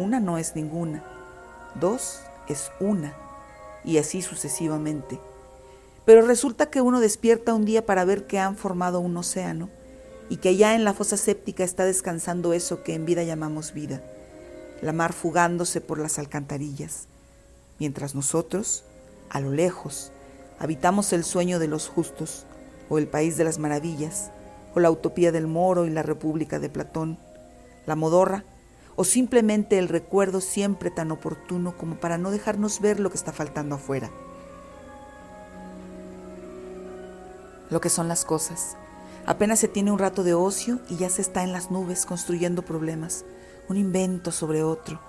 una 0.00 0.18
no 0.18 0.38
es 0.38 0.56
ninguna, 0.56 1.04
dos 1.74 2.20
es 2.48 2.70
una, 2.80 3.14
y 3.84 3.98
así 3.98 4.22
sucesivamente. 4.22 5.20
Pero 6.04 6.22
resulta 6.22 6.70
que 6.70 6.80
uno 6.80 7.00
despierta 7.00 7.54
un 7.54 7.64
día 7.64 7.84
para 7.84 8.04
ver 8.04 8.26
que 8.26 8.38
han 8.38 8.56
formado 8.56 9.00
un 9.00 9.16
océano 9.16 9.68
y 10.30 10.38
que 10.38 10.50
allá 10.50 10.74
en 10.74 10.84
la 10.84 10.94
fosa 10.94 11.16
séptica 11.16 11.64
está 11.64 11.84
descansando 11.84 12.52
eso 12.52 12.82
que 12.82 12.94
en 12.94 13.04
vida 13.04 13.22
llamamos 13.22 13.74
vida, 13.74 14.02
la 14.80 14.92
mar 14.92 15.12
fugándose 15.12 15.80
por 15.80 15.98
las 15.98 16.18
alcantarillas, 16.18 17.06
mientras 17.78 18.14
nosotros, 18.14 18.84
a 19.28 19.40
lo 19.40 19.50
lejos, 19.50 20.12
habitamos 20.60 21.12
el 21.12 21.24
sueño 21.24 21.58
de 21.58 21.66
los 21.66 21.88
justos, 21.88 22.46
o 22.88 22.98
el 22.98 23.08
país 23.08 23.36
de 23.36 23.44
las 23.44 23.58
maravillas, 23.58 24.30
o 24.74 24.80
la 24.80 24.90
utopía 24.90 25.32
del 25.32 25.48
moro 25.48 25.86
y 25.86 25.90
la 25.90 26.04
república 26.04 26.60
de 26.60 26.68
Platón, 26.68 27.18
la 27.86 27.96
modorra 27.96 28.44
o 29.00 29.04
simplemente 29.04 29.78
el 29.78 29.88
recuerdo 29.88 30.42
siempre 30.42 30.90
tan 30.90 31.10
oportuno 31.10 31.74
como 31.74 31.96
para 31.96 32.18
no 32.18 32.30
dejarnos 32.30 32.80
ver 32.80 33.00
lo 33.00 33.08
que 33.08 33.16
está 33.16 33.32
faltando 33.32 33.76
afuera. 33.76 34.10
Lo 37.70 37.80
que 37.80 37.88
son 37.88 38.08
las 38.08 38.26
cosas. 38.26 38.76
Apenas 39.24 39.58
se 39.58 39.68
tiene 39.68 39.90
un 39.90 39.98
rato 39.98 40.22
de 40.22 40.34
ocio 40.34 40.80
y 40.90 40.96
ya 40.96 41.08
se 41.08 41.22
está 41.22 41.42
en 41.44 41.52
las 41.52 41.70
nubes 41.70 42.04
construyendo 42.04 42.60
problemas, 42.60 43.24
un 43.70 43.78
invento 43.78 44.32
sobre 44.32 44.62
otro, 44.62 45.00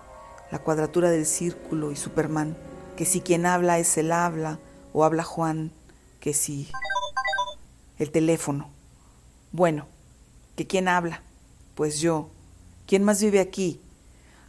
la 0.51 0.59
cuadratura 0.59 1.09
del 1.09 1.25
círculo 1.25 1.91
y 1.91 1.97
Superman, 1.97 2.55
que 2.95 3.05
si 3.05 3.19
quien 3.19 3.45
habla 3.45 3.77
es 3.77 3.97
el 3.97 4.13
habla 4.13 4.59
o 4.93 5.04
habla 5.04 5.23
Juan, 5.23 5.71
que 6.19 6.34
si 6.34 6.69
el 7.99 8.12
teléfono. 8.12 8.69
Bueno, 9.51 9.88
que 10.56 10.67
quién 10.67 10.88
habla, 10.88 11.21
pues 11.75 11.99
yo, 11.99 12.30
¿Quién 12.91 13.06
más 13.06 13.21
vive 13.21 13.39
aquí? 13.39 13.80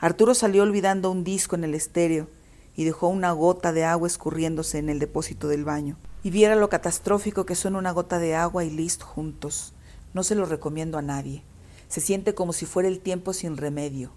Arturo 0.00 0.35
salió 0.35 0.64
olvidando 0.64 1.12
un 1.12 1.22
disco 1.22 1.55
en 1.55 1.62
el 1.62 1.76
estéreo 1.76 2.28
y 2.74 2.83
dejó 2.83 3.07
una 3.07 3.31
gota 3.31 3.72
de 3.72 3.85
agua 3.85 4.09
escurriéndose 4.09 4.78
en 4.78 4.88
el 4.88 4.98
depósito 4.98 5.46
del 5.46 5.64
baño. 5.64 5.96
Y 6.24 6.31
viera 6.31 6.57
lo 6.57 6.68
catastrófico 6.68 7.46
que 7.46 7.55
son 7.55 7.76
una 7.76 7.92
gota 7.92 8.18
de 8.18 8.35
agua 8.35 8.64
y 8.64 8.70
list 8.70 9.00
juntos. 9.02 9.74
No 10.12 10.24
se 10.24 10.35
lo 10.35 10.44
recomiendo 10.44 10.98
a 10.98 11.02
nadie. 11.02 11.44
Se 11.87 12.00
siente 12.00 12.35
como 12.35 12.52
si 12.52 12.66
fuera 12.66 12.88
el 12.88 12.98
tiempo 12.98 13.33
sin 13.33 13.57
remedio, 13.57 14.11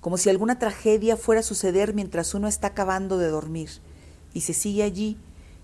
como 0.00 0.16
si 0.16 0.30
alguna 0.30 0.58
tragedia 0.58 1.18
fuera 1.18 1.40
a 1.40 1.44
suceder 1.44 1.92
mientras 1.92 2.32
uno 2.32 2.48
está 2.48 2.68
acabando 2.68 3.18
de 3.18 3.28
dormir, 3.28 3.68
y 4.32 4.40
se 4.40 4.54
sigue 4.54 4.84
allí, 4.84 5.18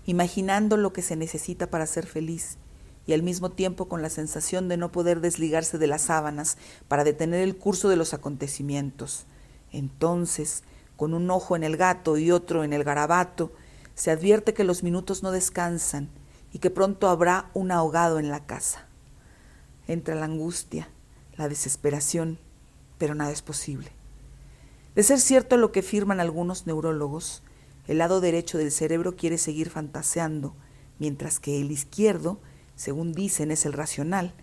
imaginando 0.05 0.77
lo 0.77 0.93
que 0.93 1.01
se 1.01 1.15
necesita 1.15 1.67
para 1.67 1.85
ser 1.85 2.05
feliz, 2.05 2.57
y 3.05 3.13
al 3.13 3.23
mismo 3.23 3.51
tiempo 3.51 3.87
con 3.87 4.01
la 4.01 4.09
sensación 4.09 4.69
de 4.69 4.77
no 4.77 4.91
poder 4.91 5.19
desligarse 5.19 5.77
de 5.77 5.87
las 5.87 6.03
sábanas 6.03 6.57
para 6.87 7.03
detener 7.03 7.41
el 7.41 7.57
curso 7.57 7.89
de 7.89 7.97
los 7.97 8.13
acontecimientos. 8.13 9.25
Entonces, 9.71 10.63
con 10.95 11.13
un 11.13 11.29
ojo 11.29 11.55
en 11.55 11.63
el 11.63 11.75
gato 11.75 12.17
y 12.17 12.31
otro 12.31 12.63
en 12.63 12.71
el 12.71 12.83
garabato, 12.83 13.51
se 13.95 14.11
advierte 14.11 14.53
que 14.53 14.63
los 14.63 14.83
minutos 14.83 15.21
no 15.21 15.31
descansan 15.31 16.09
y 16.53 16.59
que 16.59 16.69
pronto 16.69 17.09
habrá 17.09 17.49
un 17.53 17.71
ahogado 17.71 18.19
en 18.19 18.29
la 18.29 18.45
casa. 18.45 18.87
Entra 19.87 20.15
la 20.15 20.25
angustia, 20.25 20.87
la 21.35 21.49
desesperación, 21.49 22.39
pero 22.97 23.15
nada 23.15 23.31
es 23.31 23.41
posible. 23.41 23.91
De 24.95 25.03
ser 25.03 25.19
cierto 25.19 25.57
lo 25.57 25.71
que 25.71 25.81
firman 25.81 26.19
algunos 26.19 26.67
neurólogos, 26.67 27.41
el 27.87 27.97
lado 27.97 28.21
derecho 28.21 28.57
del 28.57 28.71
cerebro 28.71 29.15
quiere 29.15 29.37
seguir 29.37 29.69
fantaseando, 29.69 30.55
mientras 30.99 31.39
que 31.39 31.59
el 31.59 31.71
izquierdo 31.71 32.39
según 32.75 33.13
dicen 33.13 33.51
es 33.51 33.65
el 33.65 33.73
racional, 33.73 34.33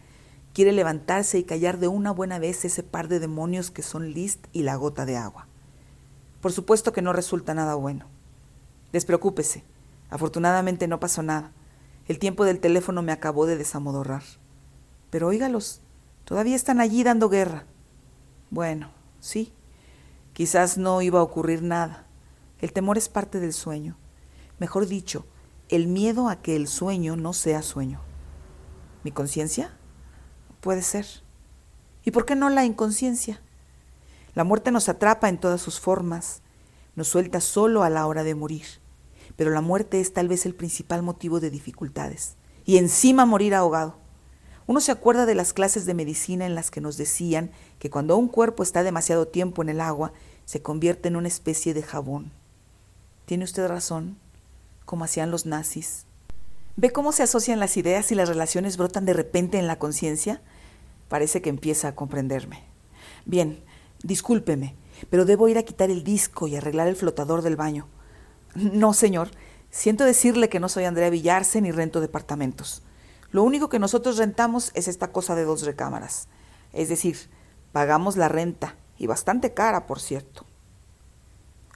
quiere 0.53 0.73
levantarse 0.73 1.39
y 1.39 1.45
callar 1.45 1.79
de 1.79 1.89
una 1.89 2.11
buena 2.11 2.39
vez 2.39 2.65
ese 2.65 2.83
par 2.83 3.09
de 3.09 3.21
demonios 3.21 3.71
que 3.71 3.83
son 3.83 4.13
List 4.13 4.47
y 4.53 4.63
la 4.63 4.77
gota 4.77 5.05
de 5.05 5.17
agua. 5.17 5.47
Por 6.41 6.53
supuesto 6.53 6.93
que 6.93 7.03
no 7.03 7.13
resulta 7.13 7.55
nada 7.55 7.75
bueno. 7.75 8.07
Despreocúpese. 8.93 9.65
Afortunadamente 10.09 10.89
no 10.89 11.01
pasó 11.01 11.23
nada. 11.23 11.53
El 12.09 12.19
tiempo 12.19 12.45
del 12.45 12.61
teléfono 12.61 13.03
me 13.03 13.13
acabó 13.13 13.47
de 13.47 13.57
desamodorrar. 13.57 14.23
Pero 15.11 15.29
óigalos, 15.29 15.81
todavía 16.25 16.57
están 16.57 16.81
allí 16.81 17.03
dando 17.03 17.29
guerra. 17.29 17.67
Bueno, 18.49 18.91
sí, 19.21 19.53
quizás 20.33 20.79
no 20.79 21.03
iba 21.03 21.21
a 21.21 21.25
ocurrir 21.25 21.63
nada. 21.63 22.07
El 22.61 22.73
temor 22.73 22.99
es 22.99 23.09
parte 23.09 23.41
del 23.41 23.53
sueño. 23.53 23.97
Mejor 24.59 24.87
dicho, 24.87 25.27
el 25.69 25.87
miedo 25.87 26.29
a 26.29 26.43
que 26.43 26.57
el 26.57 26.69
sueño 26.69 27.17
no 27.17 27.33
sea 27.33 27.63
sueño. 27.63 28.01
¿Mi 29.03 29.13
conciencia? 29.13 29.77
Puede 30.61 30.83
ser. 30.83 31.07
¿Y 32.05 32.11
por 32.11 32.27
qué 32.27 32.35
no 32.35 32.51
la 32.51 32.65
inconsciencia? 32.65 33.41
La 34.35 34.45
muerte 34.45 34.71
nos 34.71 34.89
atrapa 34.89 35.29
en 35.29 35.39
todas 35.39 35.61
sus 35.61 35.81
formas, 35.81 36.43
nos 36.97 37.09
suelta 37.09 37.41
solo 37.41 37.83
a 37.83 37.91
la 37.91 38.07
hora 38.07 38.25
de 38.25 38.35
morir, 38.35 38.67
pero 39.37 39.51
la 39.51 39.61
muerte 39.61 40.01
es 40.01 40.13
tal 40.13 40.29
vez 40.29 40.45
el 40.47 40.55
principal 40.55 41.03
motivo 41.03 41.41
de 41.41 41.51
dificultades. 41.51 42.37
Y 42.65 42.77
encima 42.77 43.27
morir 43.27 43.55
ahogado. 43.55 43.97
Uno 44.67 44.81
se 44.81 44.93
acuerda 44.93 45.27
de 45.27 45.35
las 45.35 45.53
clases 45.53 45.87
de 45.87 45.95
medicina 45.95 46.47
en 46.47 46.55
las 46.55 46.71
que 46.71 46.81
nos 46.81 46.97
decían 46.97 47.51
que 47.79 47.91
cuando 47.91 48.17
un 48.17 48.29
cuerpo 48.29 48.63
está 48.63 48.83
demasiado 48.83 49.27
tiempo 49.27 49.63
en 49.63 49.71
el 49.71 49.81
agua, 49.81 50.13
se 50.45 50.63
convierte 50.63 51.09
en 51.09 51.17
una 51.17 51.29
especie 51.29 51.75
de 51.75 51.83
jabón. 51.83 52.33
Tiene 53.31 53.45
usted 53.45 53.69
razón, 53.69 54.19
como 54.85 55.05
hacían 55.05 55.31
los 55.31 55.47
nazis. 55.47 56.05
¿Ve 56.75 56.91
cómo 56.91 57.13
se 57.13 57.23
asocian 57.23 57.61
las 57.61 57.77
ideas 57.77 58.11
y 58.11 58.17
las 58.17 58.29
relaciones 58.29 58.77
brotan 58.77 59.05
de 59.05 59.13
repente 59.13 59.57
en 59.57 59.69
la 59.69 59.79
conciencia? 59.79 60.43
Parece 61.09 61.41
que 61.41 61.49
empieza 61.49 61.87
a 61.87 61.95
comprenderme. 61.95 62.65
Bien, 63.27 63.63
discúlpeme, 64.03 64.75
pero 65.11 65.27
debo 65.27 65.47
ir 65.47 65.59
a 65.59 65.63
quitar 65.63 65.93
el 65.93 66.03
disco 66.03 66.49
y 66.49 66.57
arreglar 66.57 66.89
el 66.89 66.97
flotador 66.97 67.43
del 67.43 67.55
baño. 67.55 67.87
No, 68.57 68.95
señor. 68.95 69.31
Siento 69.71 70.03
decirle 70.03 70.49
que 70.49 70.59
no 70.59 70.69
soy 70.69 70.83
Andrea 70.83 71.09
Villarse 71.09 71.61
ni 71.61 71.71
rento 71.71 72.01
departamentos. 72.01 72.83
Lo 73.31 73.45
único 73.45 73.69
que 73.69 73.79
nosotros 73.79 74.17
rentamos 74.17 74.73
es 74.75 74.89
esta 74.89 75.13
cosa 75.13 75.37
de 75.37 75.45
dos 75.45 75.63
recámaras. 75.63 76.27
Es 76.73 76.89
decir, 76.89 77.17
pagamos 77.71 78.17
la 78.17 78.27
renta, 78.27 78.75
y 78.99 79.07
bastante 79.07 79.55
cara, 79.55 79.87
por 79.87 80.01
cierto. 80.01 80.50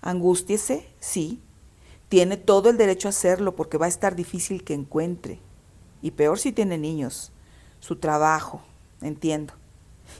Angústiese, 0.04 0.86
sí. 1.00 1.40
Tiene 2.10 2.36
todo 2.36 2.68
el 2.68 2.76
derecho 2.76 3.08
a 3.08 3.10
hacerlo 3.10 3.56
porque 3.56 3.78
va 3.78 3.86
a 3.86 3.88
estar 3.88 4.14
difícil 4.14 4.62
que 4.62 4.74
encuentre. 4.74 5.40
Y 6.02 6.10
peor 6.10 6.38
si 6.38 6.52
tiene 6.52 6.76
niños. 6.76 7.32
Su 7.80 7.96
trabajo, 7.96 8.60
entiendo. 9.00 9.54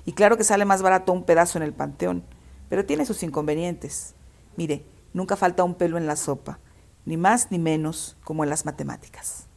Y 0.07 0.13
claro 0.13 0.39
que 0.39 0.45
sale 0.45 0.65
más 0.65 0.81
barato 0.81 1.13
un 1.13 1.25
pedazo 1.25 1.59
en 1.59 1.65
el 1.65 1.75
panteón, 1.75 2.25
pero 2.71 2.87
tiene 2.87 3.05
sus 3.05 3.23
inconvenientes. 3.23 4.15
Mire, 4.57 4.87
nunca 5.13 5.37
falta 5.37 5.65
un 5.65 5.75
pelo 5.75 5.99
en 5.99 6.07
la 6.07 6.17
sopa, 6.17 6.61
ni 7.05 7.19
más 7.19 7.51
ni 7.51 7.59
menos 7.59 8.17
como 8.25 8.43
en 8.43 8.49
las 8.49 8.65
matemáticas. 8.65 9.49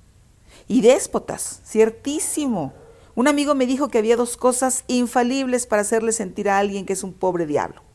Y 0.68 0.82
déspotas, 0.82 1.62
ciertísimo. 1.64 2.74
Un 3.16 3.30
amigo 3.30 3.56
me 3.56 3.66
dijo 3.66 3.88
que 3.88 4.00
había 4.00 4.18
dos 4.18 4.36
cosas 4.36 4.84
infalibles 4.88 5.66
para 5.68 5.84
hacerle 5.84 6.12
sentir 6.12 6.50
a 6.50 6.58
alguien 6.58 6.86
que 6.86 6.92
es 6.92 7.04
un 7.06 7.14
pobre 7.14 7.46
diablo. 7.46 7.87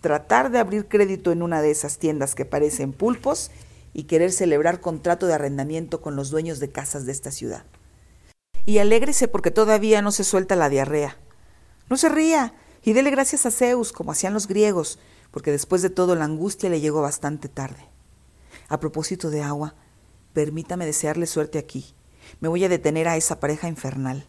Tratar 0.00 0.50
de 0.50 0.58
abrir 0.58 0.88
crédito 0.88 1.32
en 1.32 1.42
una 1.42 1.60
de 1.62 1.70
esas 1.70 1.98
tiendas 1.98 2.34
que 2.34 2.44
parecen 2.44 2.92
pulpos 2.92 3.50
y 3.92 4.04
querer 4.04 4.32
celebrar 4.32 4.80
contrato 4.80 5.26
de 5.26 5.34
arrendamiento 5.34 6.00
con 6.00 6.16
los 6.16 6.30
dueños 6.30 6.60
de 6.60 6.70
casas 6.70 7.06
de 7.06 7.12
esta 7.12 7.30
ciudad. 7.30 7.64
Y 8.64 8.78
alégrese 8.78 9.28
porque 9.28 9.50
todavía 9.50 10.00
no 10.02 10.12
se 10.12 10.24
suelta 10.24 10.56
la 10.56 10.68
diarrea. 10.68 11.18
No 11.88 11.96
se 11.96 12.08
ría 12.08 12.54
y 12.82 12.92
dele 12.92 13.10
gracias 13.10 13.46
a 13.46 13.50
Zeus, 13.50 13.92
como 13.92 14.12
hacían 14.12 14.32
los 14.32 14.46
griegos, 14.46 14.98
porque 15.30 15.50
después 15.50 15.82
de 15.82 15.90
todo 15.90 16.14
la 16.14 16.24
angustia 16.24 16.70
le 16.70 16.80
llegó 16.80 17.02
bastante 17.02 17.48
tarde. 17.48 17.88
A 18.68 18.80
propósito 18.80 19.30
de 19.30 19.42
agua, 19.42 19.74
permítame 20.32 20.86
desearle 20.86 21.26
suerte 21.26 21.58
aquí. 21.58 21.94
Me 22.40 22.48
voy 22.48 22.64
a 22.64 22.68
detener 22.68 23.08
a 23.08 23.16
esa 23.16 23.40
pareja 23.40 23.68
infernal. 23.68 24.26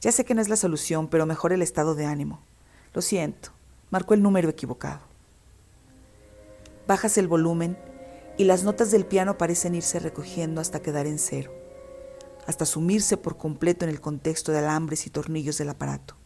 Ya 0.00 0.12
sé 0.12 0.24
que 0.24 0.34
no 0.34 0.40
es 0.40 0.48
la 0.48 0.56
solución, 0.56 1.08
pero 1.08 1.26
mejor 1.26 1.52
el 1.52 1.62
estado 1.62 1.94
de 1.94 2.06
ánimo. 2.06 2.44
Lo 2.94 3.02
siento, 3.02 3.52
marcó 3.92 4.14
el 4.14 4.22
número 4.22 4.48
equivocado. 4.48 5.02
Bajas 6.88 7.16
el 7.16 7.28
volumen 7.28 7.78
y 8.36 8.44
las 8.44 8.64
notas 8.64 8.90
del 8.90 9.06
piano 9.06 9.38
parecen 9.38 9.76
irse 9.76 10.00
recogiendo 10.00 10.60
hasta 10.60 10.82
quedar 10.82 11.06
en 11.06 11.20
cero 11.20 11.62
hasta 12.46 12.66
sumirse 12.66 13.16
por 13.16 13.36
completo 13.36 13.84
en 13.84 13.90
el 13.90 14.00
contexto 14.00 14.52
de 14.52 14.58
alambres 14.58 15.06
y 15.06 15.10
tornillos 15.10 15.58
del 15.58 15.68
aparato. 15.68 16.16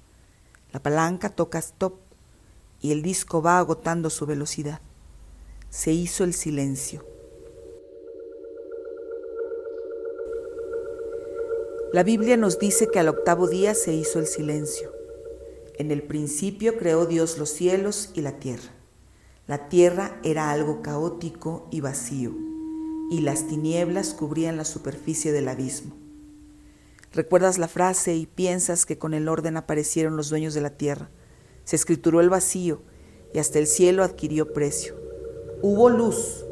La 0.72 0.82
palanca 0.82 1.30
toca 1.30 1.58
stop 1.58 1.94
y 2.80 2.92
el 2.92 3.02
disco 3.02 3.42
va 3.42 3.58
agotando 3.58 4.10
su 4.10 4.26
velocidad. 4.26 4.80
Se 5.70 5.92
hizo 5.92 6.24
el 6.24 6.34
silencio. 6.34 7.04
La 11.92 12.02
Biblia 12.02 12.36
nos 12.36 12.58
dice 12.58 12.88
que 12.88 12.98
al 12.98 13.08
octavo 13.08 13.48
día 13.48 13.74
se 13.74 13.92
hizo 13.92 14.18
el 14.18 14.26
silencio. 14.26 14.95
En 15.78 15.90
el 15.90 16.02
principio 16.02 16.78
creó 16.78 17.04
Dios 17.04 17.36
los 17.36 17.50
cielos 17.50 18.10
y 18.14 18.22
la 18.22 18.38
tierra. 18.38 18.70
La 19.46 19.68
tierra 19.68 20.18
era 20.24 20.50
algo 20.50 20.80
caótico 20.80 21.68
y 21.70 21.82
vacío, 21.82 22.34
y 23.10 23.20
las 23.20 23.46
tinieblas 23.46 24.14
cubrían 24.14 24.56
la 24.56 24.64
superficie 24.64 25.32
del 25.32 25.48
abismo. 25.48 25.94
Recuerdas 27.12 27.58
la 27.58 27.68
frase 27.68 28.16
y 28.16 28.26
piensas 28.26 28.86
que 28.86 28.96
con 28.96 29.12
el 29.12 29.28
orden 29.28 29.58
aparecieron 29.58 30.16
los 30.16 30.30
dueños 30.30 30.54
de 30.54 30.62
la 30.62 30.70
tierra. 30.70 31.10
Se 31.64 31.76
escrituró 31.76 32.20
el 32.20 32.30
vacío 32.30 32.80
y 33.34 33.38
hasta 33.38 33.58
el 33.58 33.66
cielo 33.66 34.02
adquirió 34.02 34.54
precio. 34.54 34.96
Hubo 35.60 35.90
luz 35.90 36.44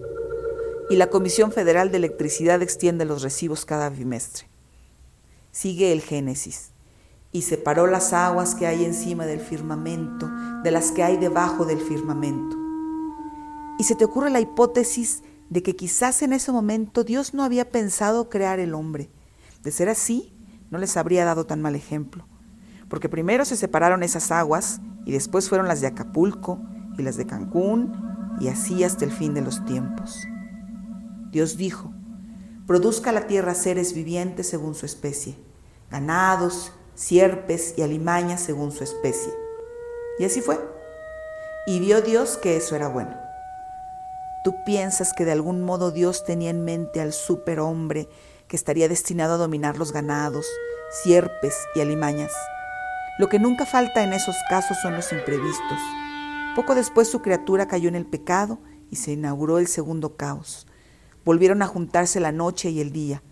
y 0.90 0.96
la 0.96 1.08
Comisión 1.08 1.50
Federal 1.50 1.90
de 1.90 1.96
Electricidad 1.96 2.60
extiende 2.60 3.06
los 3.06 3.22
recibos 3.22 3.64
cada 3.64 3.88
bimestre. 3.88 4.48
Sigue 5.50 5.92
el 5.92 6.02
Génesis 6.02 6.73
y 7.35 7.42
separó 7.42 7.88
las 7.88 8.12
aguas 8.12 8.55
que 8.55 8.68
hay 8.68 8.85
encima 8.85 9.27
del 9.27 9.40
firmamento 9.40 10.31
de 10.62 10.70
las 10.70 10.92
que 10.92 11.03
hay 11.03 11.16
debajo 11.16 11.64
del 11.64 11.81
firmamento. 11.81 12.57
Y 13.77 13.83
se 13.83 13.97
te 13.97 14.05
ocurre 14.05 14.31
la 14.31 14.38
hipótesis 14.38 15.25
de 15.51 15.64
que 15.64 15.75
quizás 15.75 16.23
en 16.23 16.33
ese 16.33 16.53
momento 16.53 17.03
Dios 17.03 17.35
no 17.35 17.42
había 17.42 17.70
pensado 17.70 18.29
crear 18.29 18.61
el 18.61 18.73
hombre. 18.73 19.11
De 19.64 19.73
ser 19.73 19.88
así, 19.88 20.33
no 20.70 20.79
les 20.79 20.97
habría 20.97 21.25
dado 21.25 21.44
tan 21.44 21.61
mal 21.61 21.75
ejemplo, 21.75 22.25
porque 22.88 23.09
primero 23.09 23.44
se 23.44 23.57
separaron 23.57 24.05
esas 24.05 24.31
aguas 24.31 24.81
y 25.05 25.11
después 25.11 25.49
fueron 25.49 25.66
las 25.66 25.81
de 25.81 25.88
Acapulco 25.88 26.61
y 26.97 27.03
las 27.03 27.16
de 27.16 27.27
Cancún 27.27 27.92
y 28.38 28.47
así 28.47 28.85
hasta 28.85 29.05
el 29.05 29.11
fin 29.11 29.35
de 29.35 29.42
los 29.42 29.64
tiempos. 29.64 30.25
Dios 31.33 31.57
dijo, 31.57 31.92
produzca 32.68 33.11
la 33.11 33.27
tierra 33.27 33.57
seres 33.57 33.92
vivientes 33.92 34.49
según 34.49 34.77
su 34.77 34.87
especie, 34.87 35.37
ganados, 35.90 36.73
sierpes 36.94 37.74
y 37.76 37.83
alimañas 37.83 38.40
según 38.40 38.72
su 38.72 38.85
especie. 38.85 39.33
Y 40.18 40.24
así 40.24 40.40
fue. 40.40 40.59
Y 41.66 41.80
vio 41.80 42.02
Dios 42.02 42.37
que 42.37 42.57
eso 42.57 42.76
era 42.76 42.88
bueno. 42.88 43.16
¿Tú 44.44 44.54
piensas 44.64 45.12
que 45.14 45.24
de 45.24 45.33
algún 45.33 45.62
modo 45.62 45.90
Dios 45.90 46.24
tenía 46.24 46.50
en 46.50 46.64
mente 46.64 47.00
al 47.00 47.12
superhombre 47.12 48.09
que 48.48 48.57
estaría 48.57 48.88
destinado 48.88 49.35
a 49.35 49.38
dominar 49.38 49.78
los 49.78 49.92
ganados, 49.92 50.46
sierpes 51.02 51.57
y 51.74 51.80
alimañas. 51.80 52.33
Lo 53.18 53.28
que 53.28 53.38
nunca 53.38 53.66
falta 53.66 54.02
en 54.02 54.12
esos 54.12 54.37
casos 54.48 54.76
son 54.83 54.94
los 54.94 55.12
imprevistos. 55.12 55.78
Poco 56.54 56.74
después 56.74 57.09
su 57.09 57.20
criatura 57.22 57.68
cayó 57.68 57.88
en 57.88 57.94
el 57.94 58.07
pecado 58.07 58.59
y 58.90 58.96
se 58.96 59.12
inauguró 59.12 59.59
el 59.59 59.66
segundo 59.66 60.16
caos. 60.16 60.66
Volvieron 61.24 61.62
a 61.62 61.66
juntarse 61.66 62.20
la 62.20 62.33
noche 62.33 62.70
y 62.70 62.80
el 62.80 62.92
día. 62.92 63.22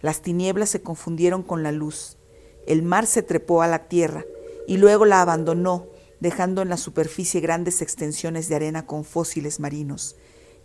Las 0.00 0.20
tinieblas 0.20 0.70
se 0.70 0.82
confundieron 0.82 1.42
con 1.42 1.62
la 1.62 1.72
luz. 1.72 2.18
El 2.66 2.82
mar 2.82 3.06
se 3.06 3.22
trepó 3.22 3.62
a 3.62 3.68
la 3.68 3.88
tierra 3.88 4.24
y 4.66 4.76
luego 4.76 5.04
la 5.04 5.22
abandonó, 5.22 5.86
dejando 6.20 6.62
en 6.62 6.68
la 6.68 6.76
superficie 6.76 7.40
grandes 7.40 7.82
extensiones 7.82 8.48
de 8.48 8.56
arena 8.56 8.86
con 8.86 9.04
fósiles 9.04 9.60
marinos 9.60 10.16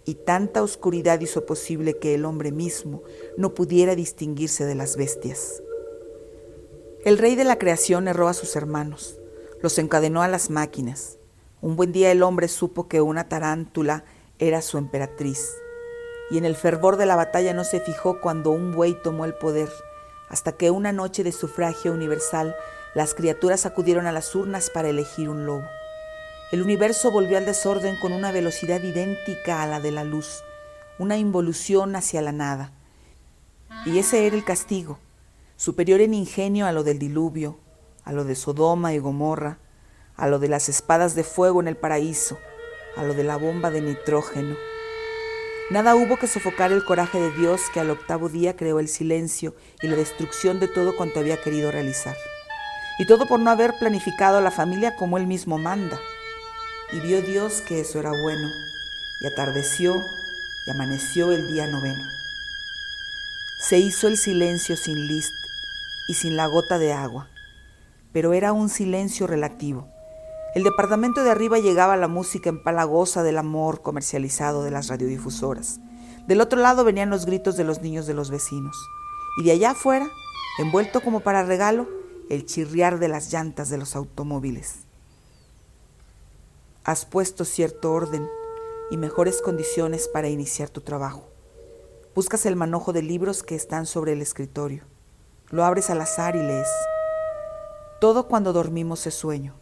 y 0.06 0.16
tanta 0.16 0.64
oscuridad 0.64 1.20
hizo 1.22 1.46
posible 1.46 1.98
que 1.98 2.16
el 2.16 2.26
hombre 2.26 2.52
mismo 2.52 3.04
no 3.38 3.54
pudiera 3.54 3.96
distinguirse 3.96 4.66
de 4.66 4.76
las 4.76 4.98
bestias. 4.98 5.62
El 7.06 7.18
rey 7.18 7.36
de 7.36 7.44
la 7.44 7.58
creación 7.58 8.08
erró 8.08 8.28
a 8.28 8.34
sus 8.34 8.56
hermanos, 8.56 9.20
los 9.62 9.78
encadenó 9.78 10.22
a 10.22 10.28
las 10.28 10.50
máquinas. 10.50 11.18
Un 11.62 11.76
buen 11.76 11.92
día 11.92 12.12
el 12.12 12.24
hombre 12.24 12.48
supo 12.48 12.88
que 12.88 13.02
una 13.02 13.30
tarántula 13.30 14.04
era 14.40 14.62
su 14.62 14.78
emperatriz, 14.78 15.56
y 16.32 16.38
en 16.38 16.46
el 16.46 16.56
fervor 16.56 16.98
de 16.98 17.06
la 17.06 17.16
batalla 17.16 17.54
no 17.54 17.64
se 17.64 17.80
fijó 17.80 18.22
cuando 18.22 18.52
un 18.52 18.72
buey 18.72 18.98
tomó 19.04 19.26
el 19.26 19.34
poder, 19.36 19.70
hasta 20.32 20.54
que 20.54 20.72
una 20.72 20.94
noche 20.94 21.26
de 21.26 21.34
sufragio 21.34 21.92
universal 21.92 22.56
las 22.96 23.14
criaturas 23.14 23.66
acudieron 23.66 24.08
a 24.08 24.14
las 24.14 24.34
urnas 24.34 24.70
para 24.70 24.88
elegir 24.88 25.28
un 25.28 25.46
lobo. 25.46 25.66
El 26.54 26.62
universo 26.62 27.12
volvió 27.12 27.38
al 27.38 27.46
desorden 27.46 27.98
con 27.98 28.14
una 28.14 28.32
velocidad 28.32 28.82
idéntica 28.82 29.62
a 29.62 29.68
la 29.68 29.82
de 29.82 29.92
la 29.92 30.06
luz, 30.06 30.42
una 31.00 31.18
involución 31.18 31.98
hacia 31.98 32.22
la 32.22 32.32
nada. 32.32 32.72
Y 33.86 34.00
ese 34.00 34.26
era 34.26 34.36
el 34.36 34.46
castigo. 34.46 35.00
superior 35.58 36.02
en 36.02 36.16
ingenio 36.16 36.66
a 36.66 36.72
lo 36.72 36.84
del 36.84 36.98
diluvio, 36.98 37.60
a 38.04 38.14
lo 38.14 38.24
de 38.24 38.36
Sodoma 38.36 38.94
y 38.94 39.00
Gomorra, 39.00 39.60
a 40.16 40.28
lo 40.28 40.40
de 40.40 40.48
las 40.48 40.70
espadas 40.70 41.14
de 41.14 41.24
fuego 41.24 41.62
en 41.62 41.68
el 41.68 41.78
paraíso, 41.78 42.40
a 42.96 43.04
lo 43.04 43.14
de 43.14 43.24
la 43.24 43.38
bomba 43.38 43.70
de 43.70 43.82
nitrógeno. 43.82 44.56
Nada 45.72 45.96
hubo 45.96 46.18
que 46.18 46.28
sofocar 46.28 46.74
el 46.74 46.84
coraje 46.84 47.18
de 47.18 47.32
Dios 47.32 47.62
que 47.74 47.80
al 47.80 47.92
octavo 47.92 48.28
día 48.28 48.58
creó 48.58 48.82
el 48.82 48.90
silencio 48.90 49.56
y 49.82 49.88
la 49.88 49.96
destrucción 49.96 50.60
de 50.60 50.68
todo 50.68 50.98
cuanto 50.98 51.22
había 51.22 51.42
querido 51.42 51.72
realizar. 51.72 52.14
Y 53.00 53.06
todo 53.06 53.26
por 53.26 53.40
no 53.40 53.52
haber 53.52 53.76
planificado 53.80 54.38
a 54.38 54.42
la 54.42 54.52
familia 54.52 54.98
como 54.98 55.18
él 55.18 55.28
mismo 55.28 55.58
manda. 55.58 55.98
Y 56.92 57.00
vio 57.00 57.22
Dios 57.22 57.62
que 57.62 57.80
eso 57.80 58.02
era 58.02 58.10
bueno, 58.10 58.50
y 59.22 59.28
atardeció 59.28 59.96
y 60.68 60.72
amaneció 60.72 61.32
el 61.32 61.48
día 61.54 61.68
noveno. 61.68 62.04
Se 63.62 63.78
hizo 63.78 64.10
el 64.10 64.18
silencio 64.18 64.76
sin 64.76 65.08
list 65.08 65.34
y 66.10 66.16
sin 66.16 66.36
la 66.36 66.48
gota 66.48 66.80
de 66.80 66.92
agua, 66.92 67.30
pero 68.12 68.34
era 68.34 68.52
un 68.52 68.68
silencio 68.68 69.26
relativo 69.26 69.88
el 70.54 70.64
departamento 70.64 71.24
de 71.24 71.32
arriba 71.32 71.60
llegaba 71.60 71.96
la 71.96 72.10
música 72.10 72.50
empalagosa 72.50 73.24
del 73.24 73.38
amor 73.38 73.82
comercializado 73.82 74.64
de 74.64 74.72
las 74.72 74.90
radiodifusoras. 74.90 75.80
Del 76.28 76.42
otro 76.42 76.60
lado 76.60 76.84
venían 76.84 77.10
los 77.10 77.26
gritos 77.26 77.56
de 77.56 77.64
los 77.64 77.82
niños 77.82 78.06
de 78.06 78.14
los 78.14 78.30
vecinos. 78.30 78.76
Y 79.38 79.46
de 79.46 79.52
allá 79.52 79.72
afuera, 79.72 80.10
envuelto 80.60 81.00
como 81.00 81.22
para 81.22 81.44
regalo, 81.44 81.88
el 82.30 82.46
chirriar 82.46 83.00
de 83.00 83.08
las 83.08 83.32
llantas 83.32 83.70
de 83.70 83.78
los 83.78 83.96
automóviles. 83.96 84.80
Has 86.84 87.06
puesto 87.06 87.46
cierto 87.46 87.94
orden 87.94 88.28
y 88.90 88.98
mejores 88.98 89.42
condiciones 89.42 90.10
para 90.10 90.28
iniciar 90.28 90.70
tu 90.70 90.82
trabajo. 90.82 91.30
Buscas 92.14 92.46
el 92.46 92.58
manojo 92.58 92.92
de 92.92 93.04
libros 93.04 93.42
que 93.42 93.56
están 93.56 93.86
sobre 93.86 94.12
el 94.12 94.22
escritorio. 94.22 94.84
Lo 95.50 95.64
abres 95.64 95.90
al 95.90 96.02
azar 96.02 96.36
y 96.36 96.40
lees. 96.40 96.68
Todo 98.02 98.28
cuando 98.28 98.52
dormimos 98.52 99.08
es 99.08 99.14
sueño. 99.14 99.61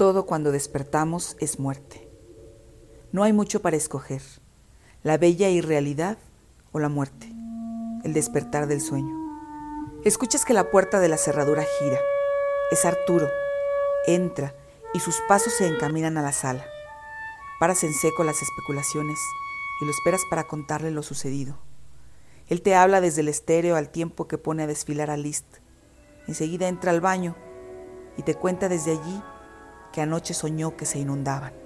Todo 0.00 0.24
cuando 0.24 0.50
despertamos 0.50 1.36
es 1.40 1.58
muerte. 1.58 2.08
No 3.12 3.22
hay 3.22 3.34
mucho 3.34 3.60
para 3.60 3.76
escoger, 3.76 4.22
la 5.02 5.18
bella 5.18 5.50
irrealidad 5.50 6.16
o 6.72 6.78
la 6.78 6.88
muerte, 6.88 7.30
el 8.02 8.14
despertar 8.14 8.66
del 8.66 8.80
sueño. 8.80 9.14
Escuchas 10.02 10.46
que 10.46 10.54
la 10.54 10.70
puerta 10.70 11.00
de 11.00 11.08
la 11.08 11.18
cerradura 11.18 11.66
gira. 11.78 11.98
Es 12.70 12.86
Arturo. 12.86 13.28
Entra 14.06 14.54
y 14.94 15.00
sus 15.00 15.20
pasos 15.28 15.52
se 15.52 15.66
encaminan 15.66 16.16
a 16.16 16.22
la 16.22 16.32
sala. 16.32 16.64
Paras 17.58 17.84
en 17.84 17.92
seco 17.92 18.24
las 18.24 18.40
especulaciones 18.40 19.18
y 19.82 19.84
lo 19.84 19.90
esperas 19.90 20.22
para 20.30 20.46
contarle 20.46 20.92
lo 20.92 21.02
sucedido. 21.02 21.58
Él 22.48 22.62
te 22.62 22.74
habla 22.74 23.02
desde 23.02 23.20
el 23.20 23.28
estéreo 23.28 23.76
al 23.76 23.90
tiempo 23.90 24.26
que 24.28 24.38
pone 24.38 24.62
a 24.62 24.66
desfilar 24.66 25.10
a 25.10 25.18
List. 25.18 25.58
Enseguida 26.26 26.68
entra 26.68 26.90
al 26.90 27.02
baño 27.02 27.36
y 28.16 28.22
te 28.22 28.34
cuenta 28.34 28.70
desde 28.70 28.92
allí 28.92 29.22
que 29.92 30.00
anoche 30.00 30.34
soñó 30.34 30.76
que 30.76 30.86
se 30.86 30.98
inundaban. 30.98 31.59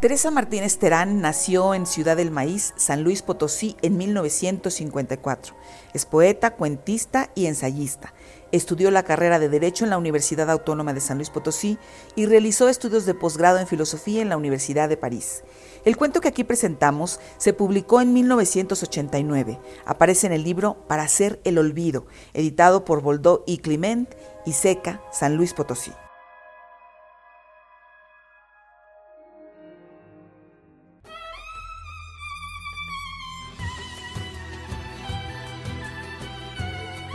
Teresa 0.00 0.30
Martínez 0.30 0.78
Terán 0.78 1.20
nació 1.20 1.74
en 1.74 1.84
Ciudad 1.84 2.16
del 2.16 2.30
Maíz, 2.30 2.72
San 2.76 3.02
Luis 3.04 3.20
Potosí, 3.20 3.76
en 3.82 3.98
1954. 3.98 5.54
Es 5.92 6.06
poeta, 6.06 6.54
cuentista 6.54 7.30
y 7.34 7.44
ensayista. 7.44 8.14
Estudió 8.50 8.90
la 8.90 9.02
carrera 9.02 9.38
de 9.38 9.50
Derecho 9.50 9.84
en 9.84 9.90
la 9.90 9.98
Universidad 9.98 10.50
Autónoma 10.50 10.94
de 10.94 11.02
San 11.02 11.18
Luis 11.18 11.28
Potosí 11.28 11.76
y 12.16 12.24
realizó 12.24 12.70
estudios 12.70 13.04
de 13.04 13.12
posgrado 13.12 13.58
en 13.58 13.66
Filosofía 13.66 14.22
en 14.22 14.30
la 14.30 14.38
Universidad 14.38 14.88
de 14.88 14.96
París. 14.96 15.42
El 15.84 15.98
cuento 15.98 16.22
que 16.22 16.28
aquí 16.28 16.44
presentamos 16.44 17.20
se 17.36 17.52
publicó 17.52 18.00
en 18.00 18.14
1989. 18.14 19.60
Aparece 19.84 20.28
en 20.28 20.32
el 20.32 20.44
libro 20.44 20.78
Para 20.88 21.02
hacer 21.02 21.42
el 21.44 21.58
olvido, 21.58 22.06
editado 22.32 22.86
por 22.86 23.02
Boldó 23.02 23.44
y 23.46 23.58
Clement 23.58 24.08
y 24.46 24.54
Seca, 24.54 25.02
San 25.12 25.36
Luis 25.36 25.52
Potosí. 25.52 25.92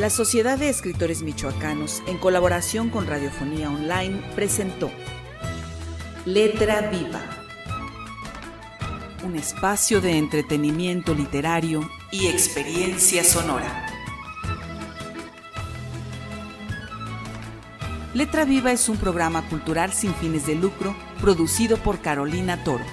La 0.06 0.12
Sociedad 0.12 0.60
de 0.60 0.70
Escritores 0.70 1.24
Michoacanos, 1.24 2.04
en 2.06 2.20
colaboración 2.20 2.92
con 2.92 3.08
Radiofonía 3.08 3.72
Online, 3.72 4.22
presentó 4.36 4.92
Letra 6.26 6.92
Viva, 6.92 7.20
un 9.24 9.36
espacio 9.36 10.02
de 10.02 10.20
entretenimiento 10.20 11.16
literario 11.16 11.90
y 12.12 12.28
experiencia 12.28 13.24
sonora. 13.24 13.88
Letra 18.14 18.46
Viva 18.46 18.72
es 18.72 18.88
un 18.88 18.98
programa 18.98 19.50
cultural 19.50 19.92
sin 19.92 20.14
fines 20.14 20.46
de 20.46 20.54
lucro 20.54 20.96
producido 21.20 21.78
por 21.78 22.00
Carolina 22.02 22.64
Toro. 22.64 22.86